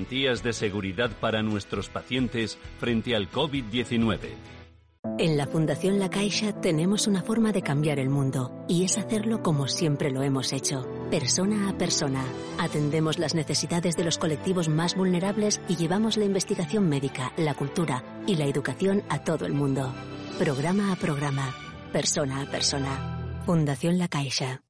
[0.01, 4.17] garantías de seguridad para nuestros pacientes frente al COVID-19.
[5.17, 9.43] En la Fundación La Caixa tenemos una forma de cambiar el mundo y es hacerlo
[9.43, 12.23] como siempre lo hemos hecho, persona a persona.
[12.57, 18.03] Atendemos las necesidades de los colectivos más vulnerables y llevamos la investigación médica, la cultura
[18.25, 19.93] y la educación a todo el mundo.
[20.39, 21.53] Programa a programa,
[21.91, 23.43] persona a persona.
[23.45, 24.61] Fundación La Caixa.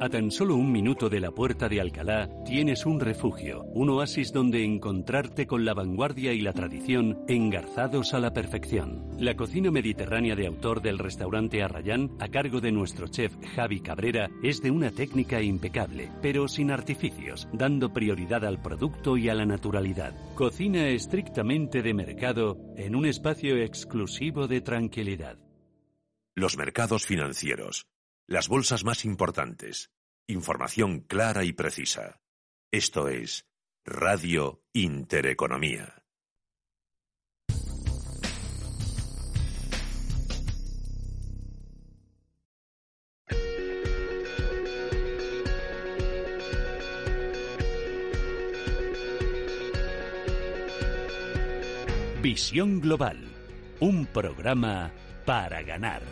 [0.00, 4.32] A tan solo un minuto de la puerta de Alcalá tienes un refugio, un oasis
[4.32, 9.08] donde encontrarte con la vanguardia y la tradición engarzados a la perfección.
[9.20, 14.30] La cocina mediterránea de autor del restaurante Arrayán, a cargo de nuestro chef Javi Cabrera,
[14.42, 19.46] es de una técnica impecable, pero sin artificios, dando prioridad al producto y a la
[19.46, 20.12] naturalidad.
[20.34, 25.38] Cocina estrictamente de mercado en un espacio exclusivo de tranquilidad.
[26.34, 27.86] Los mercados financieros
[28.26, 29.90] las bolsas más importantes.
[30.26, 32.20] Información clara y precisa.
[32.70, 33.46] Esto es
[33.84, 36.04] Radio Intereconomía.
[52.22, 53.18] Visión Global.
[53.80, 54.90] Un programa
[55.26, 56.02] para ganar.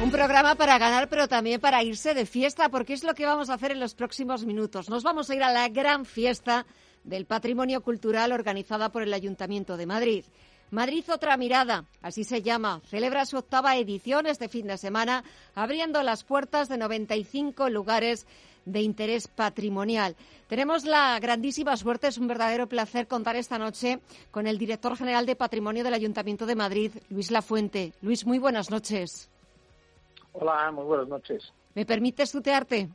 [0.00, 3.50] Un programa para ganar, pero también para irse de fiesta, porque es lo que vamos
[3.50, 4.88] a hacer en los próximos minutos.
[4.88, 6.66] Nos vamos a ir a la gran fiesta
[7.02, 10.24] del patrimonio cultural organizada por el Ayuntamiento de Madrid.
[10.70, 15.24] Madrid Otra Mirada, así se llama, celebra su octava edición este fin de semana,
[15.56, 18.24] abriendo las puertas de 95 lugares
[18.66, 20.14] de interés patrimonial.
[20.46, 23.98] Tenemos la grandísima suerte, es un verdadero placer contar esta noche
[24.30, 27.94] con el director general de Patrimonio del Ayuntamiento de Madrid, Luis Lafuente.
[28.00, 29.28] Luis, muy buenas noches.
[30.32, 31.52] Hola, muy buenas noches.
[31.74, 32.88] ¿Me permites tutearte?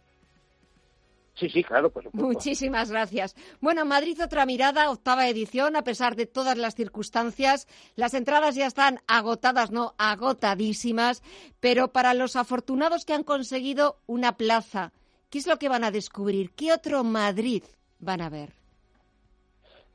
[1.35, 2.27] Sí, sí, claro, por supuesto.
[2.27, 3.35] Muchísimas gracias.
[3.59, 7.67] Bueno, Madrid otra mirada, octava edición, a pesar de todas las circunstancias.
[7.95, 11.23] Las entradas ya están agotadas, no, agotadísimas,
[11.59, 14.93] pero para los afortunados que han conseguido una plaza,
[15.31, 16.51] ¿qué es lo que van a descubrir?
[16.51, 17.63] ¿Qué otro Madrid
[17.99, 18.62] van a ver?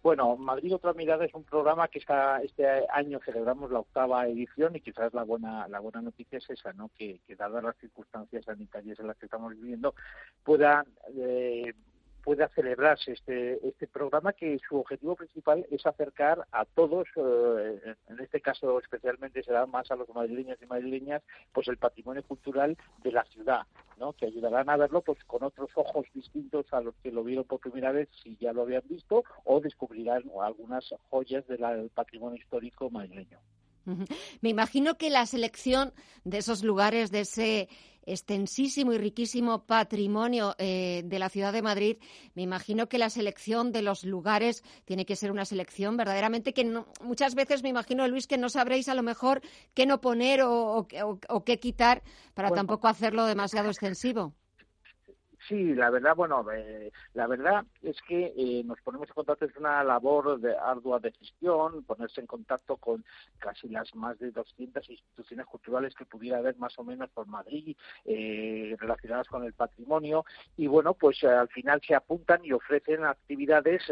[0.03, 4.77] Bueno, Madrid otra mirada es un programa que está, este año celebramos la octava edición
[4.77, 6.91] y quizás la buena la buena noticia es esa, ¿no?
[6.97, 9.95] Que, dadas las circunstancias sanitarias en las que estamos viviendo
[10.45, 11.75] puedan eh,
[12.29, 18.21] pueda celebrarse este, este programa que su objetivo principal es acercar a todos, eh, en
[18.21, 21.23] este caso especialmente será más a los madrileños y madrileñas,
[21.55, 23.63] pues el patrimonio cultural de la ciudad,
[23.97, 24.13] ¿no?
[24.13, 27.61] que ayudarán a verlo pues con otros ojos distintos a los que lo vieron por
[27.61, 33.39] primera vez si ya lo habían visto o descubrirán algunas joyas del patrimonio histórico madrileño.
[34.41, 35.93] Me imagino que la selección
[36.25, 37.69] de esos lugares, de ese
[38.09, 41.99] extensísimo y riquísimo patrimonio eh, de la ciudad de Madrid,
[42.35, 46.65] me imagino que la selección de los lugares tiene que ser una selección verdaderamente que
[47.03, 49.43] muchas veces me imagino, Luis, que no sabréis a lo mejor
[49.75, 50.87] qué no poner o,
[51.45, 52.03] qué quitar
[52.35, 54.35] para tampoco hacerlo demasiado extensivo.
[55.49, 59.57] Sí, la verdad, bueno, eh, la verdad es que eh, nos ponemos en contacto, es
[59.57, 63.03] una labor de, ardua de gestión, ponerse en contacto con
[63.39, 67.75] casi las más de 200 instituciones culturales que pudiera haber más o menos por Madrid
[68.05, 70.27] eh, relacionadas con el patrimonio
[70.59, 73.83] y bueno, pues al final se apuntan y ofrecen actividades,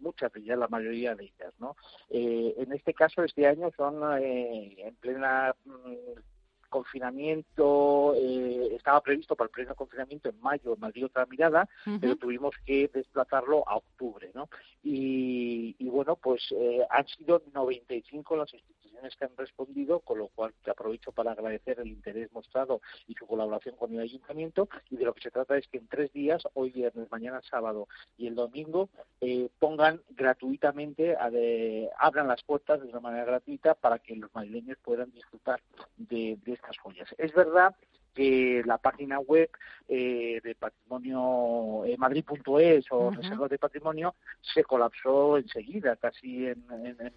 [0.00, 1.76] muchas de ellas, la mayoría de ellas, ¿no?
[2.08, 6.31] en este caso, este año son en plena mm,
[6.72, 11.68] confinamiento eh, estaba previsto para el pleno confinamiento en mayo en Madrid otra mirada,
[12.00, 14.48] pero tuvimos que desplazarlo a octubre, ¿no?
[14.82, 18.81] Y, bueno, pues eh, han sido 95 las instituciones
[19.16, 23.26] que han respondido, con lo cual te aprovecho para agradecer el interés mostrado y su
[23.26, 24.68] colaboración con el ayuntamiento.
[24.90, 27.88] Y de lo que se trata es que en tres días, hoy viernes, mañana sábado
[28.16, 28.88] y el domingo,
[29.20, 31.16] eh, pongan gratuitamente,
[31.98, 35.60] abran las puertas de una manera gratuita para que los madrileños puedan disfrutar
[35.96, 37.08] de, de estas joyas.
[37.18, 37.74] Es verdad
[38.14, 39.50] que la página web
[39.88, 46.64] eh, de patrimonio eh, madrid.es o reservas de patrimonio se colapsó enseguida, casi en,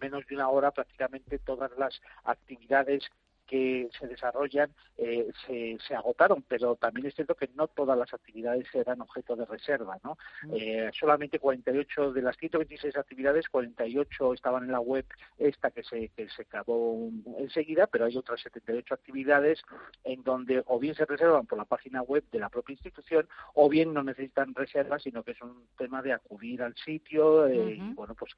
[0.01, 3.03] menos de una hora prácticamente todas las actividades
[3.45, 8.13] que se desarrollan eh, se, se, agotaron, pero también es cierto que no todas las
[8.13, 10.17] actividades eran objeto de reserva, ¿no?
[10.43, 10.53] Mm.
[10.53, 15.05] Eh, solamente 48 de las 126 actividades, 48 estaban en la web
[15.37, 19.61] esta que se que se acabó enseguida, pero hay otras 78 actividades
[20.03, 23.69] en donde o bien se reservan por la página web de la propia institución o
[23.69, 27.93] bien no necesitan reserva, sino que es un tema de acudir al sitio eh, y
[27.93, 28.35] bueno, pues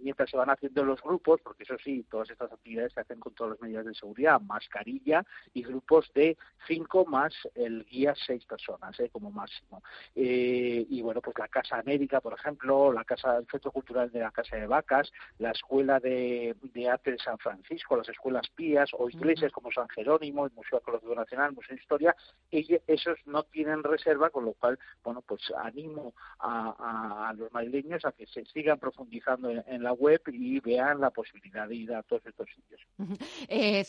[0.00, 3.34] mientras se van haciendo los grupos, porque eso sí, todas estas actividades se hacen con
[3.34, 8.98] todas las medidas de seguridad mascarilla y grupos de cinco más el guía seis personas
[9.00, 9.10] ¿eh?
[9.10, 9.82] como máximo.
[10.14, 14.20] Eh, y bueno, pues la Casa América, por ejemplo, la casa, el Centro Cultural de
[14.20, 16.54] la Casa de Vacas, la Escuela de,
[16.90, 21.14] Arte de San Francisco, las escuelas pías o iglesias como San Jerónimo, el Museo Arqueológico
[21.14, 22.16] Nacional, el Museo de Historia,
[22.50, 28.26] esos no tienen reserva, con lo cual, bueno, pues animo a, los madrileños a que
[28.26, 32.48] se sigan profundizando en, la web y vean la posibilidad de ir a todos estos
[32.48, 32.80] sitios.
[33.48, 33.84] Eh,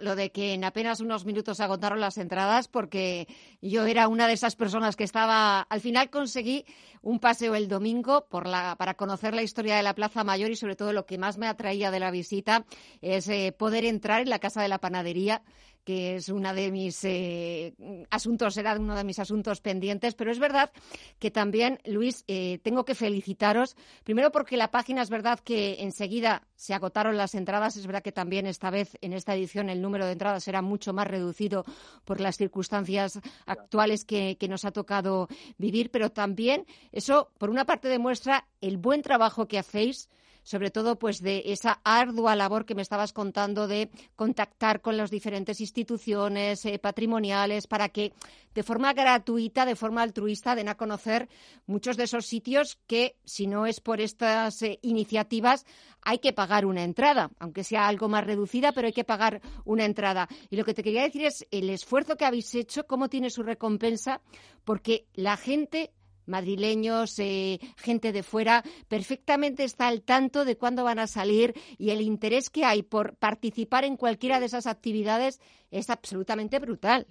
[0.00, 3.26] lo de que en apenas unos minutos agotaron las entradas porque
[3.60, 5.62] yo era una de esas personas que estaba.
[5.62, 6.64] Al final conseguí
[7.02, 10.56] un paseo el domingo por la, para conocer la historia de la Plaza Mayor y
[10.56, 12.64] sobre todo lo que más me atraía de la visita
[13.00, 15.42] es eh, poder entrar en la Casa de la Panadería
[15.88, 17.72] que es uno de mis eh,
[18.10, 20.70] asuntos, era uno de mis asuntos pendientes, pero es verdad
[21.18, 23.74] que también, Luis, eh, tengo que felicitaros,
[24.04, 28.12] primero porque la página es verdad que enseguida se agotaron las entradas, es verdad que
[28.12, 31.64] también esta vez, en esta edición, el número de entradas era mucho más reducido
[32.04, 37.64] por las circunstancias actuales que, que nos ha tocado vivir, pero también eso, por una
[37.64, 40.10] parte, demuestra el buen trabajo que hacéis
[40.48, 45.10] sobre todo pues de esa ardua labor que me estabas contando de contactar con las
[45.10, 48.14] diferentes instituciones eh, patrimoniales para que
[48.54, 51.28] de forma gratuita, de forma altruista, den a conocer
[51.66, 55.66] muchos de esos sitios que, si no es por estas eh, iniciativas,
[56.00, 59.84] hay que pagar una entrada, aunque sea algo más reducida, pero hay que pagar una
[59.84, 60.28] entrada.
[60.48, 63.42] Y lo que te quería decir es el esfuerzo que habéis hecho, cómo tiene su
[63.42, 64.22] recompensa,
[64.64, 65.92] porque la gente
[66.28, 71.90] madrileños, eh, gente de fuera, perfectamente está al tanto de cuándo van a salir y
[71.90, 77.06] el interés que hay por participar en cualquiera de esas actividades es absolutamente brutal.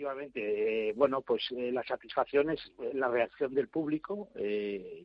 [0.00, 4.30] Efectivamente, eh, bueno, pues eh, la satisfacción es eh, la reacción del público.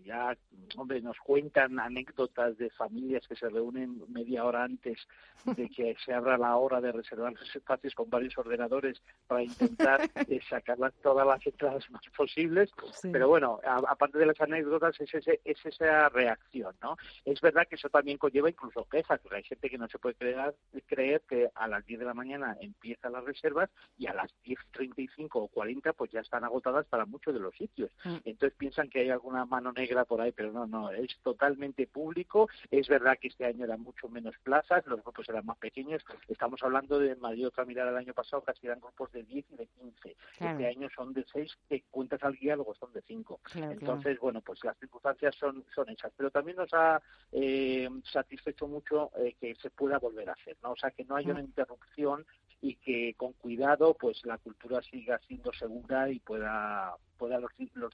[0.05, 0.37] ya,
[0.77, 5.05] hombre, nos cuentan anécdotas de familias que se reúnen media hora antes
[5.43, 9.99] de que se abra la hora de reservar los espacios con varios ordenadores para intentar
[10.49, 12.71] sacar todas las entradas más posibles.
[13.11, 16.95] Pero bueno, aparte de las anécdotas, es, ese, es esa reacción, ¿no?
[17.25, 20.15] Es verdad que eso también conlleva incluso quejas, porque hay gente que no se puede
[20.15, 20.55] creer,
[20.85, 24.57] creer que a las 10 de la mañana empiezan las reservas y a las 10
[24.85, 27.91] 35 o 40 pues ya están agotadas para muchos de los sitios.
[28.03, 28.17] Mm.
[28.25, 32.47] Entonces piensan que hay alguna mano negra por ahí, pero no, no, es totalmente público.
[32.71, 36.03] Es verdad que este año eran mucho menos plazas, los grupos eran más pequeños.
[36.27, 39.55] Estamos hablando de Madrid otra mirada el año pasado, casi eran grupos de 10 y
[39.55, 40.15] de 15.
[40.37, 40.53] Claro.
[40.53, 43.39] Este año son de 6, que cuentas al guía, luego son de 5.
[43.43, 46.11] Claro, Entonces, bueno, pues las circunstancias son, son esas.
[46.15, 50.71] Pero también nos ha eh, satisfecho mucho eh, que se pueda volver a hacer, ¿no?
[50.71, 51.31] O sea, que no haya Mm.
[51.31, 52.25] una interrupción
[52.61, 57.51] y que con cuidado pues la cultura siga siendo segura y pueda puedan los,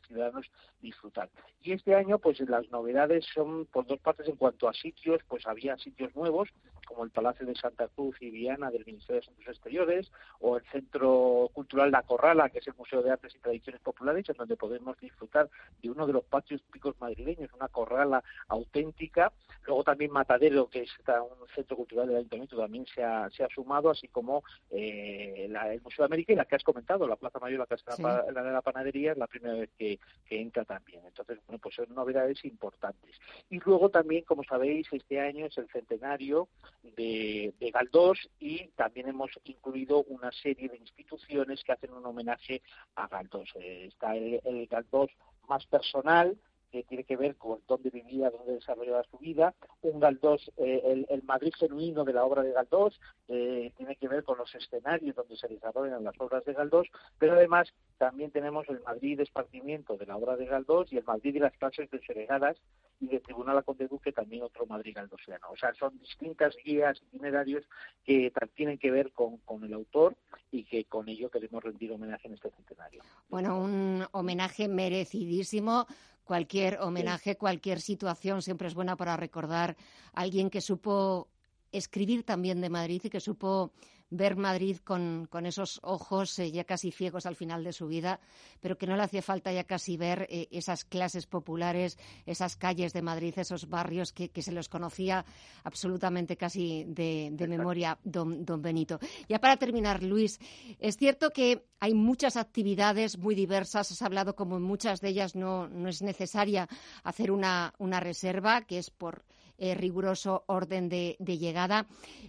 [0.07, 0.45] ciudadanos
[0.81, 1.29] disfrutar.
[1.61, 5.45] Y este año, pues las novedades son por dos partes en cuanto a sitios, pues
[5.47, 6.49] había sitios nuevos,
[6.87, 10.63] como el Palacio de Santa Cruz y Viana del Ministerio de Asuntos Exteriores, o el
[10.71, 14.57] Centro Cultural La Corrala, que es el Museo de Artes y Tradiciones Populares, en donde
[14.57, 15.49] podemos disfrutar
[15.81, 19.31] de uno de los patios típicos madrileños, una corrala auténtica.
[19.65, 23.47] Luego también Matadero, que es un centro cultural del Ayuntamiento, también se ha, se ha
[23.49, 27.15] sumado, así como eh, la, el Museo de América y la que has comentado, la
[27.15, 28.03] Plaza Mayor, la, que está Sí.
[28.03, 31.05] la, de la Panadería, es la primera vez que, que entra también.
[31.05, 33.19] Entonces, bueno, pues son novedades importantes.
[33.49, 36.47] Y luego también, como sabéis, este año es el centenario
[36.83, 42.61] de, de Galdós y también hemos incluido una serie de instituciones que hacen un homenaje
[42.95, 43.49] a Galdós.
[43.55, 45.11] Eh, está el, el Galdós
[45.47, 46.37] más personal,
[46.71, 49.53] que tiene que ver con dónde vivía, dónde desarrollaba su vida.
[49.81, 54.23] Un Galdós, eh, el, Madrid genuino de la obra de Galdós, eh, tiene que ver
[54.23, 56.87] con los escenarios donde se desarrollan las obras de Galdós,
[57.19, 61.03] pero además también tenemos el Madrid de esparcimiento de la obra de Galdós y el
[61.03, 62.57] Madrid de las clases desegregadas
[63.01, 65.47] y de Tribunal a Conde Duque también otro Madrid galdosiano.
[65.51, 67.65] O sea, son distintas guías, itinerarios
[68.05, 70.15] que tienen que ver con, con el autor
[70.51, 73.01] y que con ello queremos rendir homenaje en este centenario.
[73.27, 75.87] Bueno, un homenaje merecidísimo
[76.23, 79.75] cualquier homenaje, cualquier situación siempre es buena para recordar
[80.13, 81.27] a alguien que supo
[81.71, 83.71] escribir también de Madrid y que supo
[84.11, 88.19] ver Madrid con, con esos ojos eh, ya casi ciegos al final de su vida,
[88.59, 92.93] pero que no le hacía falta ya casi ver eh, esas clases populares, esas calles
[92.93, 95.25] de Madrid, esos barrios que, que se los conocía
[95.63, 98.99] absolutamente casi de, de memoria, don, don Benito.
[99.27, 100.39] Ya para terminar, Luis,
[100.79, 105.35] es cierto que hay muchas actividades muy diversas, has hablado como en muchas de ellas
[105.35, 106.67] no, no es necesaria
[107.03, 109.23] hacer una, una reserva, que es por
[109.63, 111.85] eh, riguroso orden de, llegada.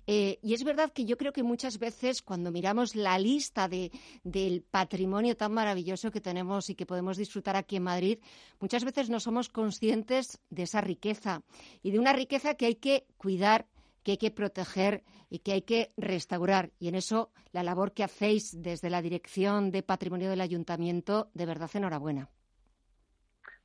[0.06, 3.90] Eh, y es verdad que yo creo que muchas veces cuando miramos la lista de,
[4.22, 8.18] del patrimonio tan maravilloso que tenemos y que podemos disfrutar aquí en Madrid,
[8.60, 11.42] muchas veces no somos conscientes de esa riqueza
[11.82, 13.66] y de una riqueza que hay que cuidar
[14.02, 16.72] que hay que proteger y que hay que restaurar.
[16.78, 21.46] Y en eso la labor que hacéis desde la Dirección de Patrimonio del Ayuntamiento, de
[21.46, 22.30] verdad, enhorabuena.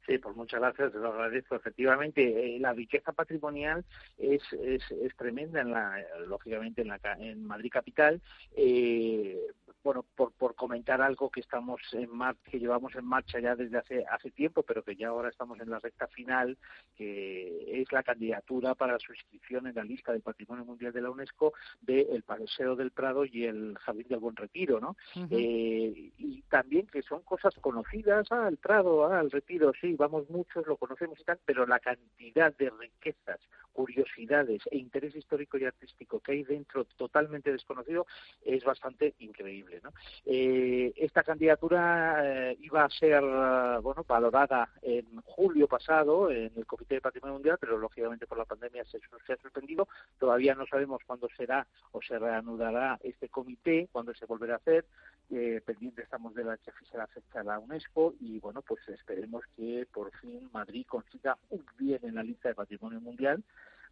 [0.08, 1.55] Sí, pues muchas gracias, te lo agradezco.
[1.55, 3.84] Efectivamente, eh, la riqueza patrimonial
[4.18, 8.22] es, es, es tremenda, en la, lógicamente, en, la, en Madrid capital.
[8.55, 9.38] Eh,
[9.84, 13.78] bueno, por, por comentar algo que estamos en mar que llevamos en marcha ya desde
[13.78, 16.58] hace hace tiempo, pero que ya ahora estamos en la recta final,
[16.95, 21.10] que es la candidatura para su inscripción en la lista del Patrimonio Mundial de la
[21.10, 24.95] UNESCO de Paseo del Prado y el Jardín del Buen Retiro, ¿no?
[25.16, 25.28] Uh -huh.
[25.32, 30.29] eh, y también que son cosas conocidas, ah, el Prado, ah, el Retiro, sí, vamos
[30.29, 33.39] muchos, lo conocemos y tal, pero la cantidad de riquezas,
[33.73, 38.07] curiosidades e interés histórico y artístico que hay dentro totalmente desconocido
[38.43, 39.81] es bastante increíble.
[39.83, 39.91] ¿no?
[40.25, 46.65] Eh, esta candidatura eh, iba a ser uh, bueno valorada en julio pasado en el
[46.65, 49.87] Comité de Patrimonio Mundial, pero lógicamente por la pandemia se, se ha suspendido.
[50.17, 54.85] Todavía no sabemos cuándo será o se reanudará este comité, cuándo se volverá a hacer.
[55.29, 59.85] Eh, pendiente estamos de la que será fecha la UNESCO y bueno pues esperemos que
[59.91, 63.43] por fin Madrid consiga un bien en la lista de Patrimonio Mundial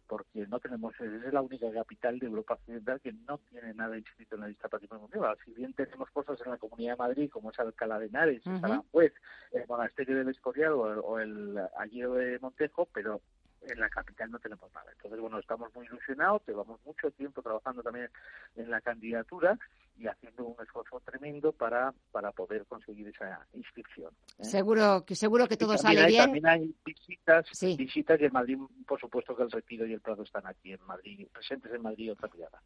[0.06, 4.36] porque no tenemos, es la única capital de Europa Occidental que no tiene nada inscrito
[4.36, 5.36] en la lista Patrimonio Mundial.
[5.44, 8.50] Si bien tenemos cosas en la Comunidad de Madrid, como es Alcalá de Henares, uh
[8.50, 8.64] -huh.
[8.64, 9.12] Aranjuez,
[9.52, 13.20] el Monasterio del Escorial o el, o el Alliedo de Montejo, pero
[13.62, 14.92] en la capital no tenemos nada.
[14.92, 18.08] Entonces, bueno, estamos muy ilusionados, llevamos mucho tiempo trabajando también
[18.54, 19.58] en la candidatura
[19.98, 24.12] y haciendo un esfuerzo tremendo para, para poder conseguir esa inscripción.
[24.38, 24.44] ¿eh?
[24.44, 26.24] Seguro que seguro que todo y sale hay, bien.
[26.24, 27.76] También hay visitas, sí.
[27.76, 30.84] visitas y en Madrid, por supuesto que el Retiro y el Prado están aquí en
[30.86, 32.62] Madrid, presentes en Madrid otra mirada.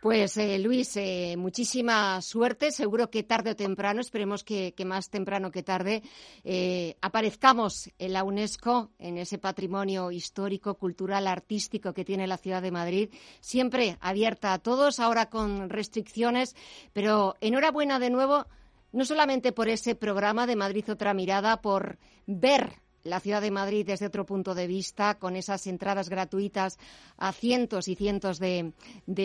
[0.00, 2.70] Pues eh, Luis, eh, muchísima suerte.
[2.72, 6.02] Seguro que tarde o temprano, esperemos que, que más temprano que tarde,
[6.44, 12.62] eh, aparezcamos en la UNESCO, en ese patrimonio histórico, cultural, artístico que tiene la ciudad
[12.62, 13.10] de Madrid,
[13.40, 16.54] siempre abierta a todos, ahora con restricciones,
[16.92, 18.46] pero enhorabuena de nuevo,
[18.92, 23.86] no solamente por ese programa de Madrid Otra Mirada, por ver la ciudad de Madrid
[23.86, 26.78] desde otro punto de vista, con esas entradas gratuitas
[27.16, 28.72] a cientos y cientos de,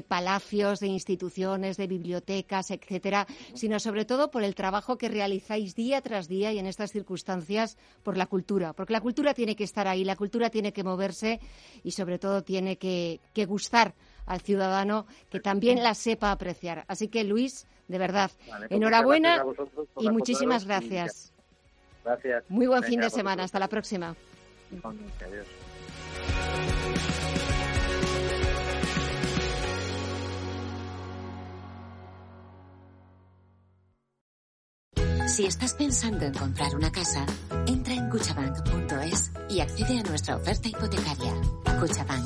[0.07, 6.01] palacios, de instituciones, de bibliotecas, etcétera, sino sobre todo por el trabajo que realizáis día
[6.01, 9.87] tras día y en estas circunstancias por la cultura, porque la cultura tiene que estar
[9.87, 11.39] ahí, la cultura tiene que moverse
[11.83, 13.93] y sobre todo tiene que, gustar
[14.27, 16.85] al ciudadano que también la sepa apreciar.
[16.87, 19.43] Así que Luis, de verdad, pues enhorabuena
[19.97, 21.33] y muchísimas gracias.
[22.05, 22.43] Gracias.
[22.49, 23.43] Muy buen fin de semana.
[23.43, 24.15] Hasta la próxima.
[24.83, 25.47] Adiós.
[35.27, 37.25] Si estás pensando en comprar una casa,
[37.67, 41.33] entra en cuchabank.es y accede a nuestra oferta hipotecaria.
[41.79, 42.25] Cuchabank,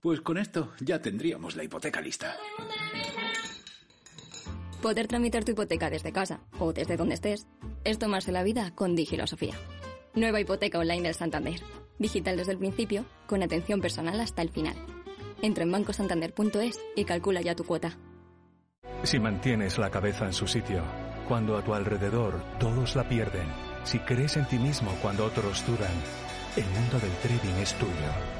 [0.00, 2.34] Pues con esto ya tendríamos la hipoteca lista.
[4.80, 7.46] Poder tramitar tu hipoteca desde casa o desde donde estés
[7.84, 9.54] es tomarse la vida con Digilosofía.
[10.14, 11.60] Nueva hipoteca online del Santander.
[11.98, 14.74] Digital desde el principio, con atención personal hasta el final.
[15.42, 17.98] Entra en bancosantander.es y calcula ya tu cuota.
[19.02, 20.82] Si mantienes la cabeza en su sitio,
[21.28, 23.48] cuando a tu alrededor todos la pierden,
[23.84, 25.92] si crees en ti mismo cuando otros dudan,
[26.56, 28.39] el mundo del trading es tuyo.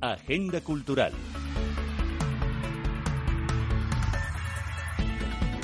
[0.00, 1.12] Agenda Cultural.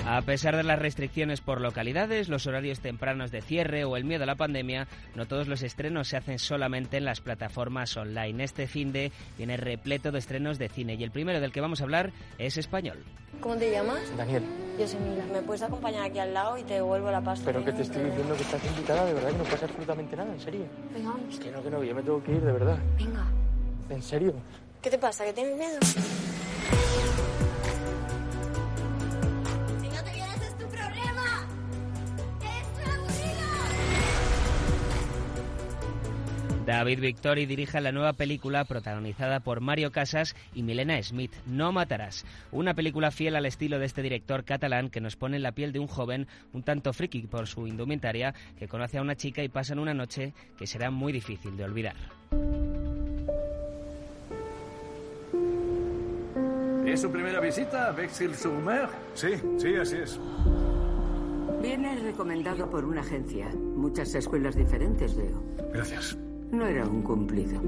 [0.07, 4.25] A pesar de las restricciones por localidades, los horarios tempranos de cierre o el miedo
[4.25, 8.45] a la pandemia, no todos los estrenos se hacen solamente en las plataformas online.
[8.45, 11.81] Este fin de viene repleto de estrenos de cine y el primero del que vamos
[11.81, 12.99] a hablar es español.
[13.41, 14.01] ¿Cómo te llamas?
[14.17, 14.43] Daniel.
[14.79, 15.25] Yo soy Mila.
[15.33, 17.47] ¿Me puedes acompañar aquí al lado y te devuelvo la pasta?
[17.47, 20.33] Pero que te estoy diciendo que estás invitada, de verdad, que no pasa absolutamente nada,
[20.33, 20.67] en serio.
[20.93, 21.39] Venga, vamos.
[21.39, 22.79] Que no, que no, yo me tengo que ir, de verdad.
[22.99, 23.44] Venga.
[23.89, 24.35] ¿En serio?
[24.83, 25.25] ¿Qué te pasa?
[25.25, 25.79] ¿Que tienes miedo?
[36.67, 42.25] David Victori dirige la nueva película protagonizada por Mario Casas y Milena Smith, No Matarás.
[42.53, 45.73] Una película fiel al estilo de este director catalán que nos pone en la piel
[45.73, 49.49] de un joven un tanto friki por su indumentaria que conoce a una chica y
[49.49, 51.97] pasan una noche que será muy difícil de olvidar.
[56.95, 58.89] ¿Es su primera visita a Bexil-sur-Mer?
[59.15, 60.21] Sí, sí, así es.
[61.61, 63.49] Viene recomendado por una agencia.
[63.49, 65.43] Muchas escuelas diferentes, veo.
[65.73, 66.17] Gracias.
[66.53, 67.61] No era un cumplido.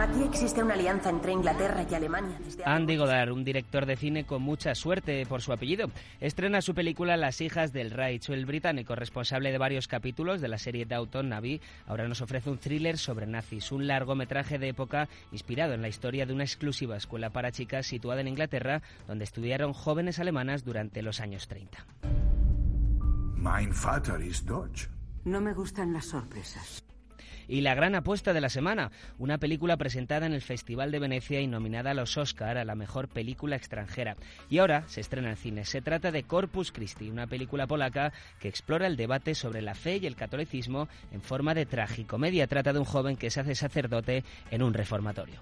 [0.00, 2.38] Aquí existe una alianza entre Inglaterra y Alemania.
[2.64, 5.90] Andy Goddard, un director de cine con mucha suerte por su apellido,
[6.20, 8.30] estrena su película Las hijas del Reich.
[8.30, 12.56] El británico, responsable de varios capítulos de la serie Downton Navy, ahora nos ofrece un
[12.56, 17.28] thriller sobre nazis, un largometraje de época inspirado en la historia de una exclusiva escuela
[17.28, 21.84] para chicas situada en Inglaterra, donde estudiaron jóvenes alemanas durante los años 30.
[23.36, 24.88] Mein Vater ist Deutsch.
[25.26, 26.82] No me gustan las sorpresas
[27.50, 31.40] y La gran apuesta de la semana, una película presentada en el Festival de Venecia
[31.40, 34.16] y nominada a los Oscar a la mejor película extranjera.
[34.48, 35.64] Y ahora se estrena en cine.
[35.64, 39.96] Se trata de Corpus Christi, una película polaca que explora el debate sobre la fe
[39.96, 42.46] y el catolicismo en forma de tragicomedia.
[42.46, 44.22] Trata de un joven que se hace sacerdote
[44.52, 45.40] en un reformatorio.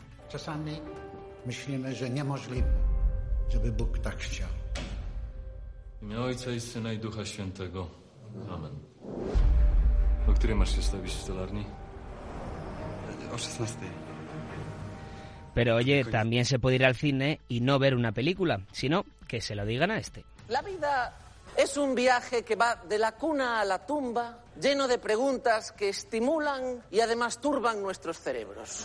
[15.54, 19.40] Pero oye, también se puede ir al cine y no ver una película, sino que
[19.40, 20.24] se lo digan a este.
[20.48, 21.14] La vida
[21.56, 25.88] es un viaje que va de la cuna a la tumba, lleno de preguntas que
[25.88, 28.84] estimulan y además turban nuestros cerebros.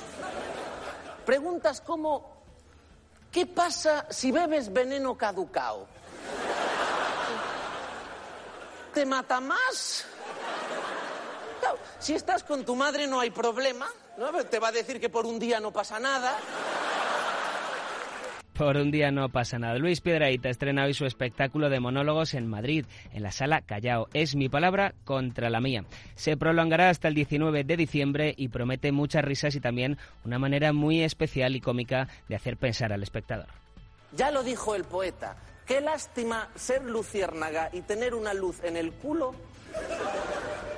[1.26, 2.44] Preguntas como,
[3.32, 5.88] ¿qué pasa si bebes veneno caducao?
[8.94, 10.06] ¿Te mata más?
[11.60, 13.88] Claro, si estás con tu madre no hay problema,
[14.18, 14.32] ¿no?
[14.46, 16.38] Te va a decir que por un día no pasa nada.
[18.54, 19.80] Por un día no pasa nada.
[19.80, 24.10] Luis Piedraíta estrena hoy su espectáculo de monólogos en Madrid, en la sala Callao.
[24.14, 25.86] Es mi palabra contra la mía.
[26.16, 30.72] Se prolongará hasta el 19 de diciembre y promete muchas risas y también una manera
[30.72, 33.48] muy especial y cómica de hacer pensar al espectador.
[34.12, 35.36] Ya lo dijo el poeta.
[35.66, 39.34] Qué lástima ser luciérnaga y tener una luz en el culo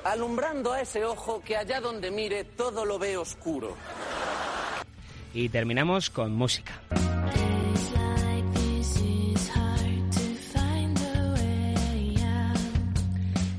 [0.06, 3.76] alumbrando a ese ojo que allá donde mire todo lo ve oscuro.
[5.34, 6.80] Y terminamos con música.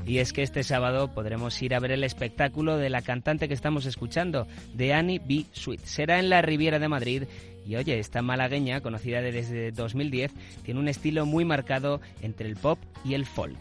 [0.07, 3.53] Y es que este sábado podremos ir a ver el espectáculo de la cantante que
[3.53, 5.45] estamos escuchando, de Annie B.
[5.51, 5.81] Sweet.
[5.83, 7.23] Será en la Riviera de Madrid
[7.67, 10.31] y oye, esta malagueña, conocida desde 2010,
[10.63, 13.59] tiene un estilo muy marcado entre el pop y el folk.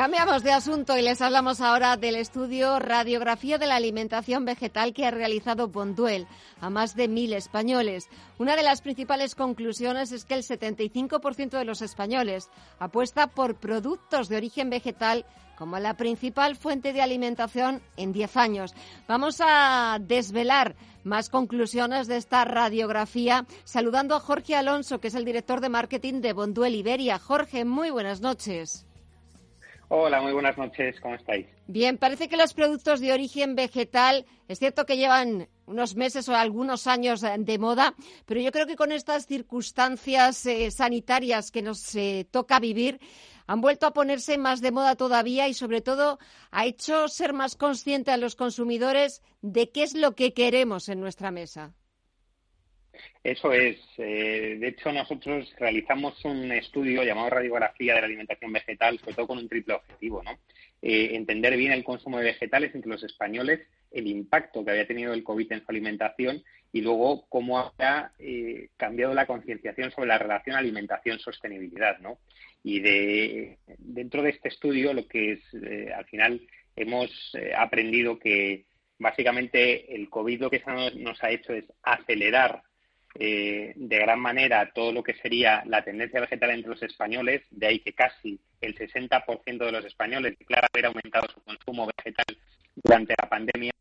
[0.00, 5.04] Cambiamos de asunto y les hablamos ahora del estudio Radiografía de la Alimentación Vegetal que
[5.04, 6.26] ha realizado Bonduel
[6.58, 8.08] a más de mil españoles.
[8.38, 12.48] Una de las principales conclusiones es que el 75% de los españoles
[12.78, 18.74] apuesta por productos de origen vegetal como la principal fuente de alimentación en 10 años.
[19.06, 25.26] Vamos a desvelar más conclusiones de esta radiografía saludando a Jorge Alonso, que es el
[25.26, 27.18] director de marketing de Bonduel Iberia.
[27.18, 28.86] Jorge, muy buenas noches.
[29.92, 31.48] Hola, muy buenas noches, ¿cómo estáis?
[31.66, 36.36] Bien, parece que los productos de origen vegetal, es cierto que llevan unos meses o
[36.36, 41.92] algunos años de moda, pero yo creo que con estas circunstancias eh, sanitarias que nos
[41.96, 43.00] eh, toca vivir,
[43.48, 46.20] han vuelto a ponerse más de moda todavía y sobre todo
[46.52, 51.00] ha hecho ser más consciente a los consumidores de qué es lo que queremos en
[51.00, 51.74] nuestra mesa.
[53.22, 53.76] Eso es.
[53.98, 59.26] Eh, de hecho, nosotros realizamos un estudio llamado Radiografía de la Alimentación Vegetal, sobre todo
[59.26, 60.38] con un triple objetivo, ¿no?
[60.80, 65.12] Eh, entender bien el consumo de vegetales entre los españoles, el impacto que había tenido
[65.12, 66.42] el COVID en su alimentación
[66.72, 72.18] y luego cómo ha eh, cambiado la concienciación sobre la relación alimentación-sostenibilidad, ¿no?
[72.62, 75.40] Y de, dentro de este estudio, lo que es,
[75.94, 76.40] al final,
[76.76, 77.10] hemos
[77.56, 78.64] aprendido que
[78.98, 80.62] básicamente el COVID lo que
[80.96, 82.62] nos ha hecho es acelerar
[83.14, 87.66] eh, de gran manera todo lo que sería la tendencia vegetal entre los españoles, de
[87.66, 92.38] ahí que casi el 60% de los españoles declara haber aumentado su consumo vegetal
[92.76, 93.72] durante la pandemia,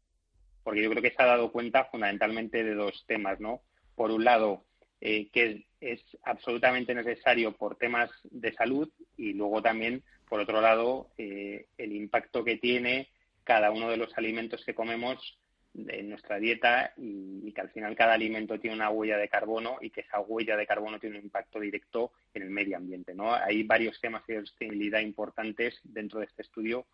[0.63, 3.61] porque yo creo que se ha dado cuenta fundamentalmente de dos temas, ¿no?
[3.95, 4.63] Por un lado,
[5.01, 11.11] eh, que es, absolutamente necesario por temas de salud y luego también, por otro lado,
[11.17, 13.09] eh, el impacto que tiene
[13.43, 15.39] cada uno de los alimentos que comemos
[15.75, 19.89] en nuestra dieta y, que al final cada alimento tiene una huella de carbono y
[19.89, 23.13] que esa huella de carbono tiene un impacto directo en el medio ambiente.
[23.13, 23.33] ¿no?
[23.33, 26.85] Hay varios temas de sostenibilidad importantes dentro de este estudio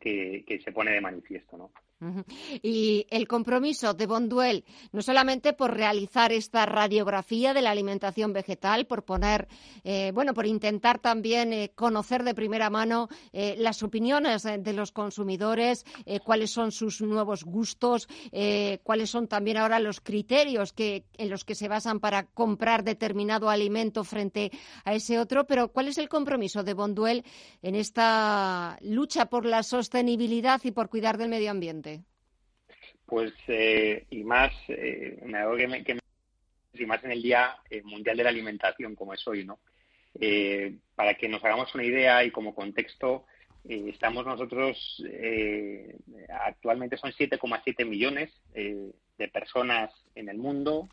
[0.00, 1.56] que, que, se pone de manifiesto.
[1.56, 1.72] ¿no?
[2.62, 8.86] Y el compromiso de Bonduel, no solamente por realizar esta radiografía de la alimentación vegetal,
[8.86, 9.48] por poner,
[9.82, 14.92] eh, bueno, por intentar también eh, conocer de primera mano eh, las opiniones de los
[14.92, 15.84] consumidores,
[16.24, 18.08] cuáles son sus nuevos gustos,
[18.82, 23.48] cuáles son también ahora los criterios que, en los que se basan para comprar determinado
[23.48, 24.50] alimento frente
[24.84, 27.24] a ese otro, pero ¿cuál es el compromiso de Bonduel
[27.62, 31.95] en esta lucha por la sostenibilidad y por cuidar del medio ambiente?
[33.06, 35.98] Pues, eh, y más, eh, me que,
[36.74, 39.58] y más en el Día eh, Mundial de la Alimentación, como es hoy, ¿no?
[40.94, 43.26] para que nos hagamos una idea y como contexto,
[43.68, 45.04] estamos nosotros,
[46.30, 50.88] actualmente son 7,7 millones de personas en el mundo.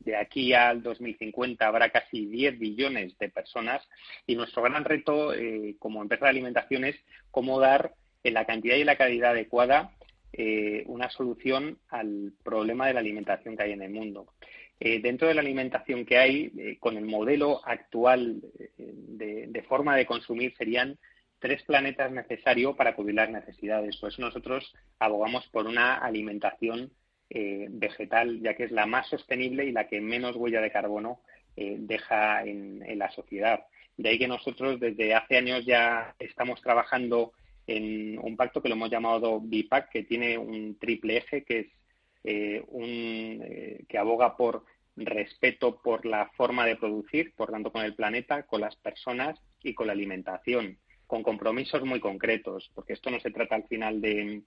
[0.00, 3.82] de aquí al 2050 habrá casi 10 billones de personas
[4.26, 5.32] y nuestro gran reto
[5.78, 6.96] como empresa de alimentación es
[7.30, 9.92] cómo dar en la cantidad y la calidad adecuada
[10.34, 14.32] eh, una solución al problema de la alimentación que hay en el mundo.
[14.80, 18.40] Eh, dentro de la alimentación que hay, eh, con el modelo actual
[18.78, 20.98] de, forma de consumir, serían
[21.38, 23.98] tres planetas necesario para cubrir las necesidades.
[23.98, 26.90] Por eso nosotros abogamos por una alimentación
[27.34, 31.20] vegetal, ya que es la más sostenible y la que menos huella de carbono
[31.56, 33.64] deja en, la sociedad.
[33.96, 37.32] De ahí que nosotros desde hace años ya estamos trabajando
[37.66, 41.66] en un pacto que lo hemos llamado BIPAC, que tiene un triple eje, que es
[42.24, 43.42] eh, un
[43.88, 44.64] que aboga por
[44.96, 49.74] respeto por la forma de producir, por tanto con el planeta, con las personas y
[49.74, 50.78] con la alimentación
[51.12, 54.44] con compromisos muy concretos, porque esto no se trata al final de,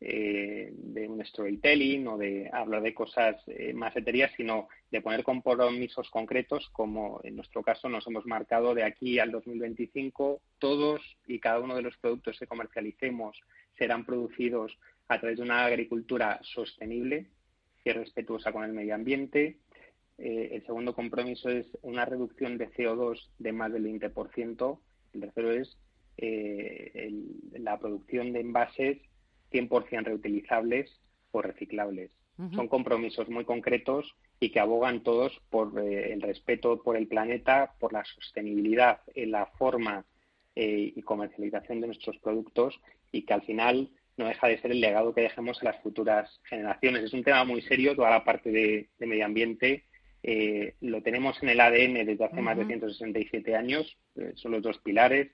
[0.00, 5.24] eh, de un storytelling o de hablar de cosas eh, más etéreas, sino de poner
[5.24, 11.40] compromisos concretos, como en nuestro caso nos hemos marcado de aquí al 2025, todos y
[11.40, 13.40] cada uno de los productos que comercialicemos
[13.76, 14.78] serán producidos
[15.08, 17.26] a través de una agricultura sostenible
[17.84, 19.58] y respetuosa con el medio ambiente.
[20.18, 24.78] Eh, el segundo compromiso es una reducción de CO2 de más del 20%.
[25.14, 25.76] El tercero es
[26.16, 27.12] eh,
[27.52, 28.98] la producción de envases
[29.52, 30.90] 100% reutilizables
[31.32, 32.10] o reciclables.
[32.54, 37.74] Son compromisos muy concretos y que abogan todos por eh, el respeto por el planeta,
[37.78, 40.04] por la sostenibilidad en la forma
[40.54, 42.78] eh, y comercialización de nuestros productos
[43.12, 46.40] y que al final no deja de ser el legado que dejemos a las futuras
[46.44, 47.04] generaciones.
[47.04, 49.84] Es un tema muy serio, toda la parte de, medio ambiente.
[50.80, 53.98] lo tenemos en el ADN desde hace más de 167 años,
[54.36, 55.28] son los dos pilares,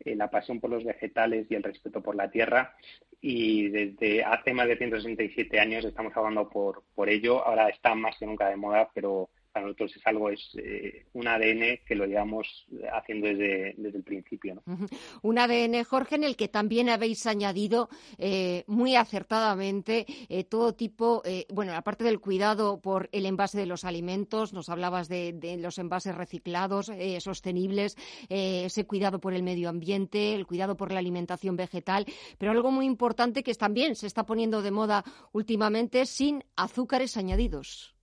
[0.00, 2.76] eh, la pasión por los vegetales y el respeto por la tierra.
[3.20, 7.44] Y desde hace más de 167 años estamos hablando por, por ello.
[7.44, 11.26] Ahora está más que nunca de moda, pero para nosotros es algo, es eh, un
[11.26, 12.46] ADN que lo llevamos
[12.92, 14.54] haciendo desde, desde el principio.
[14.54, 14.86] ¿no?
[15.22, 17.88] Un ADN, Jorge, en el que también habéis añadido
[18.18, 23.84] eh, muy acertadamente eh, todo tipo, bueno, aparte del cuidado por el envase de los
[23.84, 27.96] alimentos, nos hablabas de, de los envases reciclados, sostenibles,
[28.28, 32.06] ese cuidado por el medio ambiente, el cuidado por la alimentación vegetal,
[32.38, 37.97] pero algo muy importante que también se está poniendo de moda últimamente, sin azúcares añadidos.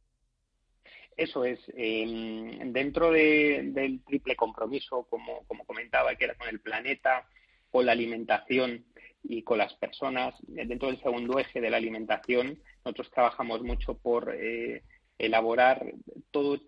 [1.15, 7.27] Eso es, em, dentro del triple compromiso, como, comentaba, que era con el planeta,
[7.71, 8.85] con la alimentación
[9.23, 14.35] y con las personas, dentro del segundo eje de la alimentación, nosotros trabajamos mucho por
[14.35, 14.83] eh,
[15.17, 15.93] elaborar
[16.31, 16.61] todo,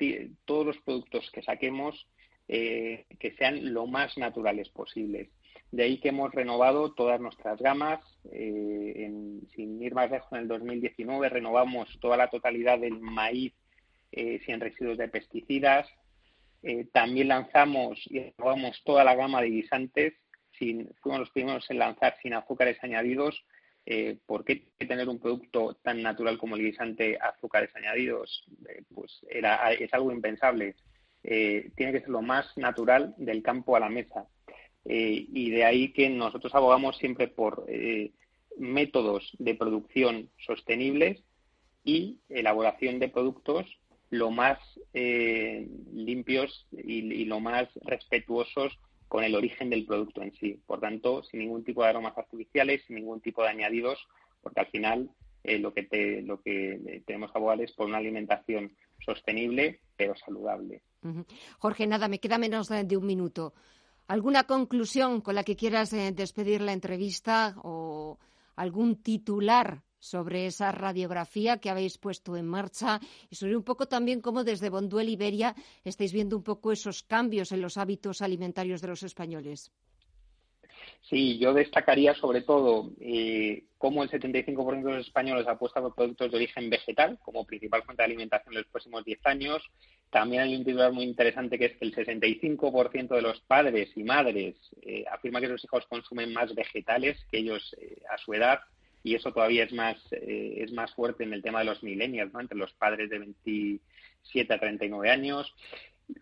[0.46, 2.08] todos los productos que saquemos
[2.50, 5.30] eh, que sean lo más naturales posibles.
[5.72, 8.00] De ahí que hemos renovado todas nuestras gamas.
[8.32, 9.12] Eh,
[9.54, 13.54] sin ir más lejos, en el 2019 renovamos toda la totalidad del maíz
[14.20, 15.88] eh, sin residuos de pesticidas.
[16.64, 20.16] Eh, también lanzamos y probamos toda la gama de guisantes.
[20.58, 23.46] Sin, fuimos los primeros en lanzar sin azúcares añadidos.
[23.86, 28.44] Eh, ¿Por qué tener un producto tan natural como el guisante azúcares añadidos?
[28.92, 30.76] pues era, es algo impensable.
[31.22, 34.26] tiene que ser lo más natural del campo a la mesa.
[34.84, 37.68] y de ahí que nosotros abogamos siempre por
[38.58, 41.24] métodos de producción sostenibles
[41.84, 43.68] y elaboración de productos
[44.10, 44.60] lo más
[44.94, 48.78] eh, limpios y, lo más respetuosos
[49.08, 50.62] con el origen del producto en sí.
[50.66, 54.00] Por tanto, sin ningún tipo de aromas artificiales, sin ningún tipo de añadidos,
[54.42, 55.10] porque al final
[55.44, 60.16] eh, lo, que te, lo que tenemos que abogar es por una alimentación sostenible pero
[60.16, 60.84] saludable.
[61.60, 63.54] Jorge, nada, me queda menos de un minuto.
[64.08, 68.20] ¿Alguna conclusión con la que quieras eh, despedir la entrevista o
[68.56, 74.22] algún titular sobre esa radiografía que habéis puesto en marcha y sobre un poco también
[74.22, 78.88] cómo desde Bonduel Iberia estáis viendo un poco esos cambios en los hábitos alimentarios de
[78.88, 79.72] los españoles.
[81.10, 86.32] Sí, yo destacaría sobre todo eh, cómo el 75% de los españoles apuesta por productos
[86.32, 89.64] de origen vegetal como principal fuente de alimentación en los próximos 10 años.
[90.10, 94.04] También hay un titular muy interesante que es que el 65% de los padres y
[94.04, 98.60] madres eh, afirma que sus hijos consumen más vegetales que ellos eh, a su edad
[99.08, 102.34] y eso todavía es más, eh, es más fuerte en el tema de los millennials,
[102.34, 102.42] ¿no?
[102.42, 105.56] entre los padres de 27 a 39 años,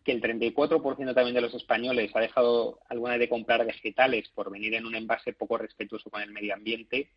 [0.04, 4.52] que el 34% también de los españoles ha dejado alguna vez de comprar vegetales por
[4.52, 7.10] venir en un envase poco respetuoso con el medio ambiente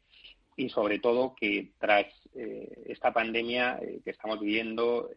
[0.56, 5.10] y sobre todo que tras eh, esta pandemia eh, que estamos viviendo,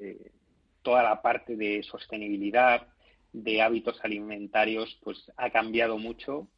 [0.82, 2.88] toda la parte de sostenibilidad,
[3.32, 6.50] de hábitos alimentarios, pues ha cambiado mucho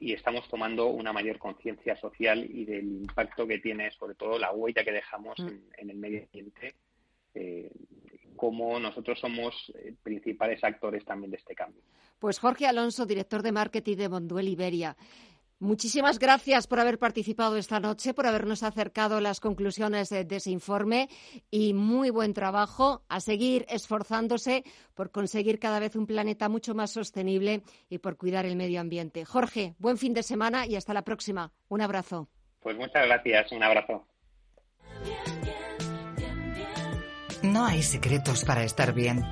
[0.00, 4.50] y estamos tomando una mayor conciencia social y del impacto que tiene, sobre todo, la
[4.50, 5.48] huella que dejamos mm.
[5.76, 6.74] en, el medio ambiente,
[7.34, 7.70] eh,
[8.34, 11.82] como nosotros somos eh, principales actores también de este cambio.
[12.18, 14.96] Pues Jorge Alonso, director de marketing de Monduel Iberia.
[15.60, 20.50] Muchísimas gracias por haber participado esta noche, por habernos acercado las conclusiones de, de, ese
[20.50, 21.10] informe
[21.50, 26.92] y muy buen trabajo a seguir esforzándose por conseguir cada vez un planeta mucho más
[26.92, 29.26] sostenible y por cuidar el medio ambiente.
[29.26, 31.52] Jorge, buen fin de semana y hasta la próxima.
[31.68, 32.30] Un abrazo.
[32.60, 34.06] Pues muchas gracias, un abrazo.
[37.42, 39.22] No hay secretos para estar bien.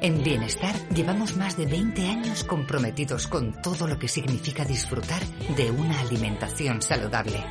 [0.00, 5.20] En Bienestar llevamos más de 20 años comprometidos con todo lo que significa disfrutar
[5.56, 7.44] de una alimentación saludable.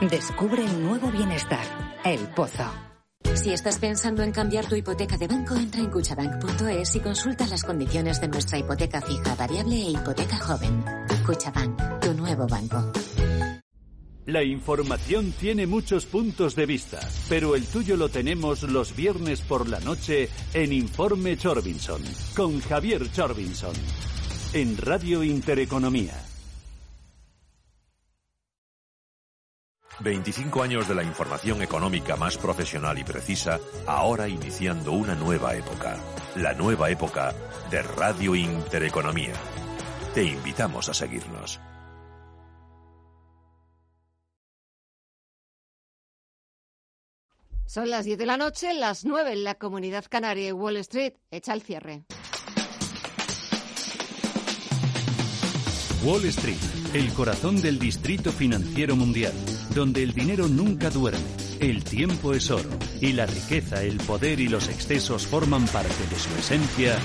[0.00, 1.64] Descubre el nuevo Bienestar,
[2.02, 2.64] El Pozo.
[3.34, 7.62] Si estás pensando en cambiar tu hipoteca de banco, entra en cuchabank.es y consulta las
[7.62, 10.82] condiciones de nuestra hipoteca fija, variable e hipoteca joven.
[11.26, 12.90] Cuchabank, tu nuevo banco.
[14.26, 19.68] La información tiene muchos puntos de vista, pero el tuyo lo tenemos los viernes por
[19.68, 22.02] la noche en Informe Chorbinson,
[22.36, 23.74] con Javier Chorbinson,
[24.52, 26.14] en Radio Intereconomía.
[29.98, 35.96] 25 años de la información económica más profesional y precisa, ahora iniciando una nueva época.
[36.36, 37.34] La nueva época
[37.70, 39.34] de Radio Intereconomía.
[40.14, 41.60] Te invitamos a seguirnos.
[47.72, 51.14] Son las 10 de la noche, las 9 en la comunidad canaria y Wall Street.
[51.30, 52.04] Echa el cierre.
[56.04, 56.58] Wall Street,
[56.92, 59.32] el corazón del distrito financiero mundial,
[59.74, 61.24] donde el dinero nunca duerme,
[61.60, 62.68] el tiempo es oro
[63.00, 66.98] y la riqueza, el poder y los excesos forman parte de su esencia,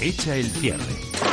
[0.00, 1.29] echa el cierre.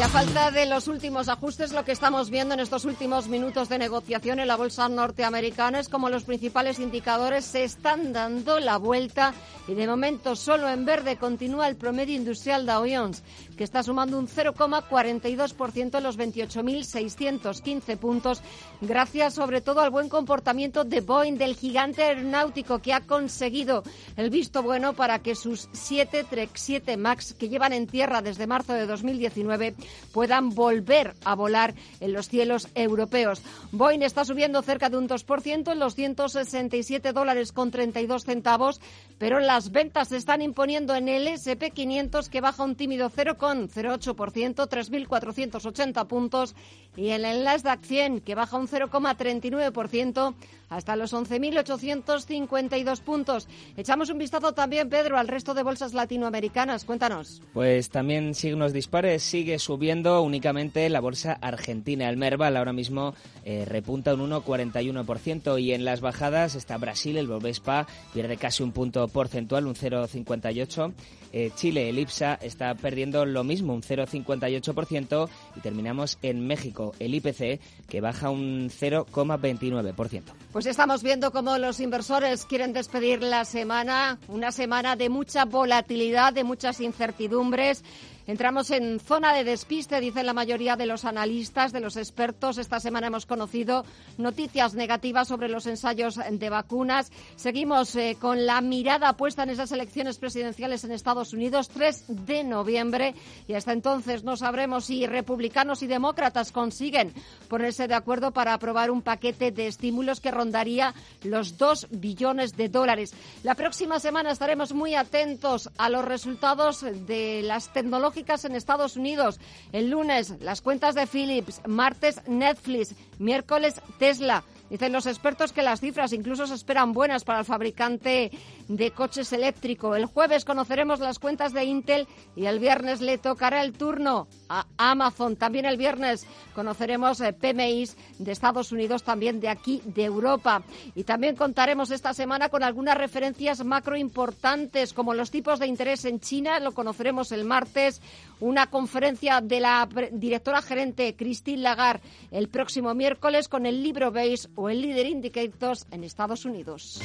[0.00, 3.68] Y a falta de los últimos ajustes, lo que estamos viendo en estos últimos minutos
[3.68, 8.78] de negociación en la bolsa norteamericana es como los principales indicadores se están dando la
[8.78, 9.34] vuelta
[9.68, 13.22] y de momento solo en verde continúa el promedio industrial Dow Jones,
[13.60, 18.40] que está sumando un 0,42% en los 28.615 puntos,
[18.80, 23.82] gracias sobre todo al buen comportamiento de Boeing, del gigante aeronáutico, que ha conseguido
[24.16, 28.46] el visto bueno para que sus 7 Trek 7 MAX, que llevan en tierra desde
[28.46, 29.74] marzo de 2019,
[30.10, 33.42] puedan volver a volar en los cielos europeos.
[33.72, 38.80] Boeing está subiendo cerca de un 2% en los 167 dólares con 32 centavos,
[39.18, 43.10] pero las ventas se están imponiendo en el SP500 que baja un tímido
[43.58, 46.54] 0,08%, 3.480 puntos,
[46.96, 50.34] y en el Nasdaq 100 que baja un 0,39%
[50.70, 53.48] hasta los 11.852 puntos.
[53.76, 56.84] Echamos un vistazo también, Pedro, al resto de bolsas latinoamericanas.
[56.84, 57.42] Cuéntanos.
[57.52, 59.22] Pues también signos dispares.
[59.22, 62.08] Sigue subiendo únicamente la bolsa argentina.
[62.08, 63.14] El Merval ahora mismo
[63.44, 68.72] eh, repunta un 1,41% y en las bajadas está Brasil, el Bovespa pierde casi un
[68.72, 70.92] punto porcentual, un 0,58%.
[71.32, 75.28] Eh, Chile, el IPSA, está perdiendo lo mismo, un 0,58%.
[75.56, 80.22] Y terminamos en México, el IPC, que baja un 0,29%.
[80.52, 86.32] Pues estamos viendo cómo los inversores quieren despedir la semana, una semana de mucha volatilidad,
[86.32, 87.84] de muchas incertidumbres.
[88.30, 92.58] Entramos en zona de despiste, dicen la mayoría de los analistas, de los expertos.
[92.58, 93.84] Esta semana hemos conocido
[94.18, 97.10] noticias negativas sobre los ensayos de vacunas.
[97.34, 102.44] Seguimos eh, con la mirada puesta en esas elecciones presidenciales en Estados Unidos, 3 de
[102.44, 103.16] noviembre.
[103.48, 107.12] Y hasta entonces no sabremos si republicanos y demócratas consiguen
[107.48, 112.68] ponerse de acuerdo para aprobar un paquete de estímulos que rondaría los 2 billones de
[112.68, 113.12] dólares.
[113.42, 119.40] La próxima semana estaremos muy atentos a los resultados de las tecnológicas en Estados Unidos.
[119.72, 121.62] El lunes, las cuentas de Philips.
[121.66, 122.94] Martes, Netflix.
[123.18, 124.44] Miércoles, Tesla.
[124.70, 128.30] Dicen los expertos que las cifras incluso se esperan buenas para el fabricante
[128.68, 129.96] de coches eléctricos.
[129.96, 132.06] El jueves conoceremos las cuentas de Intel
[132.36, 135.34] y el viernes le tocará el turno a Amazon.
[135.34, 140.62] También el viernes conoceremos eh, PMIs de Estados Unidos, también de aquí, de Europa.
[140.94, 146.04] Y también contaremos esta semana con algunas referencias macro importantes, como los tipos de interés
[146.04, 148.00] en China, lo conoceremos el martes,
[148.40, 154.48] una conferencia de la directora gerente Christine Lagarde el próximo miércoles con el libro Base
[154.54, 157.00] o el Leader Indicators en Estados Unidos.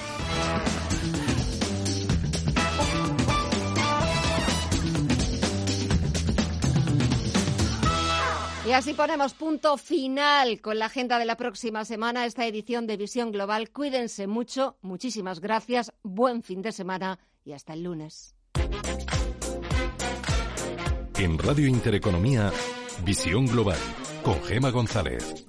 [8.67, 12.97] Y así ponemos punto final con la agenda de la próxima semana, esta edición de
[12.97, 13.69] Visión Global.
[13.69, 18.35] Cuídense mucho, muchísimas gracias, buen fin de semana y hasta el lunes.
[21.17, 22.51] En Radio Intereconomía,
[23.05, 23.77] Visión Global,
[24.21, 25.45] con Gema González.